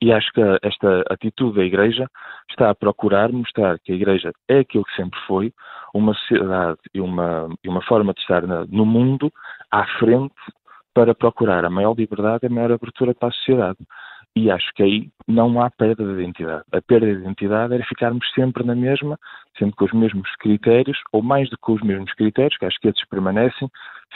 E 0.00 0.12
acho 0.12 0.30
que 0.32 0.40
esta 0.62 1.04
atitude 1.10 1.56
da 1.56 1.64
Igreja 1.64 2.06
está 2.50 2.70
a 2.70 2.74
procurar 2.74 3.32
mostrar 3.32 3.78
que 3.78 3.92
a 3.92 3.94
Igreja 3.94 4.32
é 4.48 4.60
aquilo 4.60 4.84
que 4.84 4.96
sempre 4.96 5.18
foi, 5.26 5.52
uma 5.94 6.14
sociedade 6.14 6.78
e 6.94 7.00
uma, 7.00 7.48
e 7.64 7.68
uma 7.68 7.82
forma 7.82 8.12
de 8.12 8.20
estar 8.20 8.46
na, 8.46 8.66
no 8.66 8.84
mundo 8.84 9.32
à 9.70 9.86
frente 9.98 10.34
para 10.94 11.14
procurar 11.14 11.64
a 11.64 11.70
maior 11.70 11.94
liberdade 11.94 12.40
e 12.44 12.46
a 12.46 12.50
maior 12.50 12.72
abertura 12.72 13.14
para 13.14 13.28
a 13.28 13.32
sociedade. 13.32 13.78
E 14.34 14.50
acho 14.50 14.70
que 14.74 14.82
aí 14.82 15.10
não 15.26 15.60
há 15.62 15.70
perda 15.70 16.04
de 16.04 16.12
identidade. 16.12 16.64
A 16.70 16.82
perda 16.82 17.06
de 17.06 17.20
identidade 17.20 17.72
era 17.72 17.84
ficarmos 17.84 18.26
sempre 18.34 18.64
na 18.64 18.74
mesma, 18.74 19.18
sempre 19.58 19.76
com 19.76 19.86
os 19.86 19.92
mesmos 19.92 20.30
critérios, 20.36 20.98
ou 21.10 21.22
mais 21.22 21.48
do 21.48 21.56
que 21.56 21.72
os 21.72 21.82
mesmos 21.82 22.12
critérios, 22.12 22.56
que 22.58 22.66
acho 22.66 22.78
que 22.78 22.88
esses 22.88 23.08
permanecem, 23.08 23.68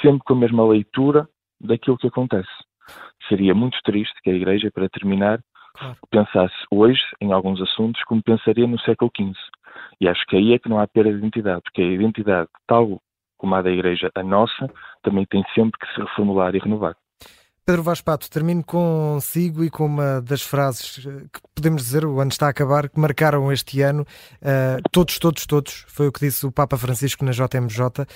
sempre 0.02 0.22
com 0.24 0.34
a 0.34 0.36
mesma 0.36 0.66
leitura 0.66 1.26
daquilo 1.58 1.96
que 1.96 2.06
acontece. 2.06 2.50
Seria 3.28 3.54
muito 3.54 3.78
triste 3.82 4.14
que 4.22 4.30
a 4.30 4.34
Igreja, 4.34 4.70
para 4.74 4.90
terminar, 4.90 5.40
claro. 5.74 5.96
pensasse 6.10 6.54
hoje 6.70 7.02
em 7.20 7.32
alguns 7.32 7.60
assuntos 7.60 8.02
como 8.04 8.22
pensaria 8.22 8.66
no 8.66 8.78
século 8.80 9.10
XV. 9.16 9.34
E 10.00 10.08
acho 10.08 10.24
que 10.26 10.36
aí 10.36 10.52
é 10.54 10.58
que 10.58 10.68
não 10.68 10.78
há 10.78 10.86
perda 10.86 11.12
de 11.12 11.18
identidade, 11.18 11.62
porque 11.62 11.82
a 11.82 11.86
identidade, 11.86 12.48
tal 12.66 13.00
como 13.38 13.54
a 13.54 13.62
da 13.62 13.70
Igreja, 13.70 14.10
a 14.14 14.22
nossa, 14.22 14.70
também 15.02 15.24
tem 15.24 15.42
sempre 15.54 15.78
que 15.80 15.94
se 15.94 16.00
reformular 16.00 16.54
e 16.54 16.58
renovar. 16.58 16.94
Pedro 17.64 17.82
Vaz 17.82 18.00
Pato, 18.00 18.28
termino 18.28 18.64
consigo 18.64 19.62
e 19.62 19.70
com 19.70 19.86
uma 19.86 20.20
das 20.20 20.42
frases 20.42 20.96
que 21.32 21.40
podemos 21.54 21.82
dizer, 21.82 22.04
o 22.04 22.20
ano 22.20 22.30
está 22.30 22.46
a 22.46 22.50
acabar, 22.50 22.88
que 22.88 22.98
marcaram 22.98 23.52
este 23.52 23.82
ano. 23.82 24.02
Uh, 24.40 24.82
todos, 24.90 25.18
todos, 25.18 25.46
todos, 25.46 25.84
foi 25.86 26.08
o 26.08 26.12
que 26.12 26.20
disse 26.20 26.46
o 26.46 26.50
Papa 26.50 26.76
Francisco 26.76 27.24
na 27.24 27.32
JMJ. 27.32 27.80
Uh, 27.82 28.06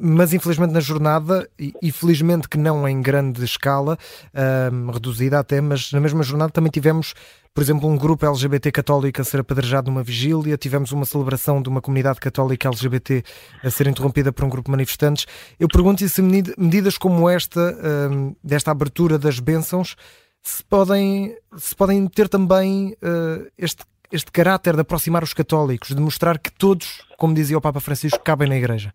mas 0.00 0.32
infelizmente 0.32 0.72
na 0.72 0.80
jornada, 0.80 1.48
e, 1.58 1.72
e, 1.82 1.90
felizmente 1.90 2.48
que 2.48 2.58
não 2.58 2.86
em 2.86 3.00
grande 3.00 3.42
escala, 3.44 3.98
uh, 4.32 4.90
reduzida 4.92 5.38
até, 5.38 5.60
mas 5.60 5.90
na 5.90 6.00
mesma 6.00 6.22
jornada 6.22 6.52
também 6.52 6.70
tivemos 6.70 7.14
por 7.54 7.62
exemplo, 7.62 7.88
um 7.88 7.96
grupo 7.96 8.26
LGBT 8.26 8.72
católico 8.72 9.20
a 9.20 9.24
ser 9.24 9.38
apedrejado 9.38 9.88
numa 9.88 10.02
vigília, 10.02 10.58
tivemos 10.58 10.90
uma 10.90 11.04
celebração 11.04 11.62
de 11.62 11.68
uma 11.68 11.80
comunidade 11.80 12.18
católica 12.18 12.66
LGBT 12.66 13.22
a 13.62 13.70
ser 13.70 13.86
interrompida 13.86 14.32
por 14.32 14.44
um 14.44 14.48
grupo 14.48 14.66
de 14.66 14.72
manifestantes. 14.72 15.24
Eu 15.58 15.68
pergunto 15.68 16.06
se 16.06 16.20
medidas 16.20 16.98
como 16.98 17.30
esta, 17.30 17.60
hum, 18.10 18.34
desta 18.42 18.72
abertura 18.72 19.20
das 19.20 19.38
bênçãos, 19.38 19.94
se 20.42 20.64
podem, 20.64 21.36
se 21.56 21.76
podem 21.76 22.08
ter 22.08 22.28
também 22.28 22.94
uh, 22.94 23.48
este, 23.56 23.84
este 24.12 24.32
caráter 24.32 24.74
de 24.74 24.80
aproximar 24.80 25.22
os 25.22 25.32
católicos, 25.32 25.94
de 25.94 26.00
mostrar 26.00 26.38
que 26.40 26.52
todos, 26.52 27.06
como 27.16 27.34
dizia 27.34 27.56
o 27.56 27.60
Papa 27.60 27.78
Francisco, 27.78 28.22
cabem 28.24 28.48
na 28.48 28.56
Igreja. 28.56 28.92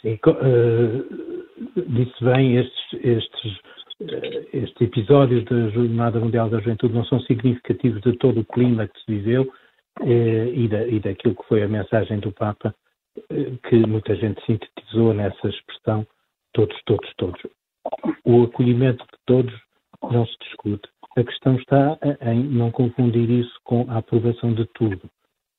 Sim, 0.00 0.18
uh, 0.24 1.82
disse 1.88 2.24
bem, 2.24 2.58
estes, 2.58 2.92
estes 3.02 3.71
estes 4.52 4.80
episódios 4.80 5.44
da 5.44 5.68
Jornada 5.70 6.20
Mundial 6.20 6.48
da 6.48 6.58
Juventude 6.58 6.94
não 6.94 7.04
são 7.04 7.20
significativos 7.20 8.00
de 8.02 8.16
todo 8.18 8.40
o 8.40 8.44
clima 8.44 8.88
que 8.88 8.98
se 9.00 9.06
viveu 9.06 9.52
eh, 10.00 10.52
e, 10.54 10.68
da, 10.68 10.86
e 10.86 11.00
daquilo 11.00 11.34
que 11.34 11.48
foi 11.48 11.62
a 11.62 11.68
mensagem 11.68 12.18
do 12.18 12.32
Papa, 12.32 12.74
eh, 13.30 13.52
que 13.68 13.76
muita 13.86 14.14
gente 14.16 14.44
sintetizou 14.46 15.14
nessa 15.14 15.48
expressão, 15.48 16.06
todos, 16.52 16.76
todos, 16.84 17.12
todos. 17.16 17.40
O 18.24 18.44
acolhimento 18.44 19.04
de 19.04 19.18
todos 19.26 19.52
não 20.10 20.26
se 20.26 20.36
discute. 20.40 20.88
A 21.16 21.24
questão 21.24 21.56
está 21.56 21.98
em 22.22 22.42
não 22.44 22.70
confundir 22.70 23.28
isso 23.28 23.54
com 23.64 23.84
a 23.88 23.98
aprovação 23.98 24.54
de 24.54 24.64
tudo. 24.74 25.02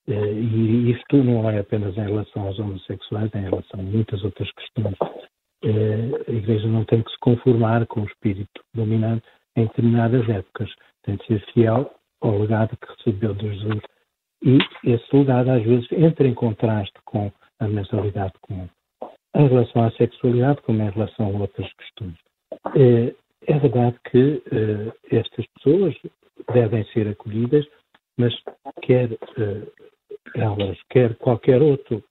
E 0.06 0.90
isto 0.90 1.16
não 1.22 1.48
é 1.48 1.60
apenas 1.60 1.96
em 1.96 2.02
relação 2.02 2.42
aos 2.42 2.58
homossexuais, 2.58 3.30
é 3.34 3.38
em 3.38 3.44
relação 3.44 3.80
a 3.80 3.82
muitas 3.82 4.22
outras 4.24 4.50
questões 4.52 4.96
a 5.64 6.30
Igreja 6.30 6.66
não 6.68 6.84
tem 6.84 7.02
que 7.02 7.10
se 7.10 7.18
conformar 7.18 7.86
com 7.86 8.00
o 8.00 8.06
espírito 8.06 8.62
dominante 8.74 9.24
em 9.56 9.66
determinadas 9.66 10.28
épocas. 10.28 10.70
Tem 11.02 11.16
de 11.16 11.26
ser 11.26 11.44
fiel 11.52 11.90
ao 12.20 12.38
legado 12.38 12.76
que 12.76 12.92
recebeu 12.92 13.34
de 13.34 13.54
Jesus. 13.54 13.82
E 14.42 14.58
esse 14.84 15.16
legado, 15.16 15.50
às 15.50 15.62
vezes, 15.62 15.90
entra 15.92 16.26
em 16.26 16.34
contraste 16.34 16.98
com 17.04 17.32
a 17.60 17.68
mensalidade 17.68 18.32
comum, 18.42 18.68
em 19.34 19.48
relação 19.48 19.84
à 19.84 19.90
sexualidade, 19.92 20.60
como 20.62 20.82
em 20.82 20.90
relação 20.90 21.26
a 21.26 21.40
outras 21.40 21.72
questões. 21.74 22.14
É, 22.76 23.14
é 23.46 23.58
verdade 23.58 23.96
que 24.10 24.42
uh, 24.48 24.92
estas 25.10 25.46
pessoas 25.54 25.94
devem 26.52 26.84
ser 26.92 27.08
acolhidas, 27.08 27.66
mas 28.18 28.34
quer 28.82 29.10
elas, 30.34 30.78
quer 30.90 31.14
qualquer 31.16 31.62
outro, 31.62 32.02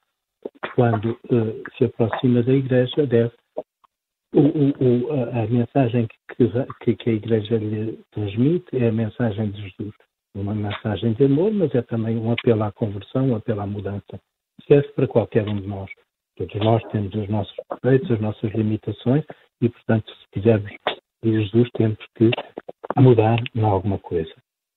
quando 0.76 1.18
se 1.78 1.86
aproxima 1.86 2.42
da 2.42 2.54
Igreja, 2.54 3.06
deve 3.06 3.32
o, 4.34 4.74
o, 4.84 5.12
a, 5.14 5.44
a, 5.44 5.48
mensagem 5.48 6.08
que, 6.28 6.48
que, 6.82 6.96
que, 6.96 7.10
a 7.10 7.14
Igreja 7.14 7.58
lhe 7.58 8.00
transmite 8.12 8.78
é 8.78 8.90
a 8.90 8.92
mensagem 8.92 9.52
de 9.52 9.62
Jesus. 9.62 9.94
Uma 10.36 10.56
mensagem 10.56 11.14
de 11.14 11.26
amor, 11.26 11.52
mas 11.52 11.74
é 11.76 11.82
também 11.84 12.18
um 12.18 12.32
apelo 12.32 12.64
à 12.64 12.72
conversão, 12.72 13.30
um 13.30 13.36
apelo 13.36 13.62
à 13.62 13.68
mudança. 13.68 14.20
Serve 14.68 14.88
para 14.90 15.08
qualquer 15.08 15.48
um 15.48 15.62
de 15.62 15.68
nós. 15.68 15.90
Todos 16.36 16.56
nós 16.56 16.84
temos 16.92 17.14
os 17.14 17.30
nossos 17.30 17.56
defeitos, 17.72 18.12
as 18.12 18.20
nossas 18.20 18.52
limitações 18.54 19.24
e, 19.62 19.70
portanto, 19.70 20.12
se 20.12 20.28
quisermos 20.32 20.72
de 21.24 21.32
Jesus, 21.32 21.70
temos 21.78 22.00
que 22.16 22.32
mudar 22.98 23.38
em 23.56 23.64
alguma 23.64 24.00
coisa. 24.00 24.34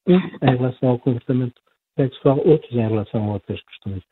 Um 0.07 0.17
em 0.17 0.57
relação 0.57 0.91
ao 0.91 0.99
comportamento 0.99 1.61
sexual, 1.99 2.39
outros 2.47 2.73
em 2.73 2.89
relação 2.89 3.31
a 3.31 3.33
outras 3.35 3.61
questões. 3.63 4.03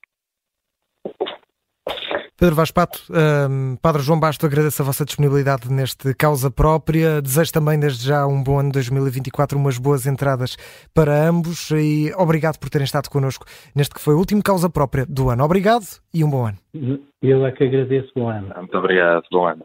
Pedro 2.36 2.56
Vaz 2.56 2.72
Pato, 2.72 3.00
um, 3.48 3.76
Padre 3.76 4.02
João 4.02 4.18
Basto, 4.18 4.44
agradeço 4.44 4.82
a 4.82 4.84
vossa 4.84 5.04
disponibilidade 5.04 5.72
neste 5.72 6.12
causa 6.14 6.50
própria. 6.50 7.22
Desejo 7.22 7.52
também, 7.52 7.78
desde 7.78 8.08
já, 8.08 8.26
um 8.26 8.42
bom 8.42 8.58
ano 8.58 8.72
2024, 8.72 9.56
umas 9.56 9.78
boas 9.78 10.04
entradas 10.04 10.56
para 10.92 11.28
ambos 11.28 11.70
e 11.70 12.12
obrigado 12.16 12.58
por 12.58 12.68
terem 12.68 12.84
estado 12.84 13.08
connosco 13.08 13.46
neste 13.74 13.94
que 13.94 14.00
foi 14.00 14.14
o 14.14 14.18
último 14.18 14.42
causa 14.42 14.68
própria 14.68 15.06
do 15.06 15.30
ano. 15.30 15.44
Obrigado 15.44 15.84
e 16.12 16.24
um 16.24 16.30
bom 16.30 16.46
ano. 16.46 16.58
Eu 17.22 17.46
é 17.46 17.52
que 17.52 17.62
agradeço, 17.62 18.10
bom 18.16 18.28
ano. 18.28 18.52
Muito 18.56 18.76
obrigado, 18.76 19.22
bom 19.30 19.46
ano. 19.46 19.64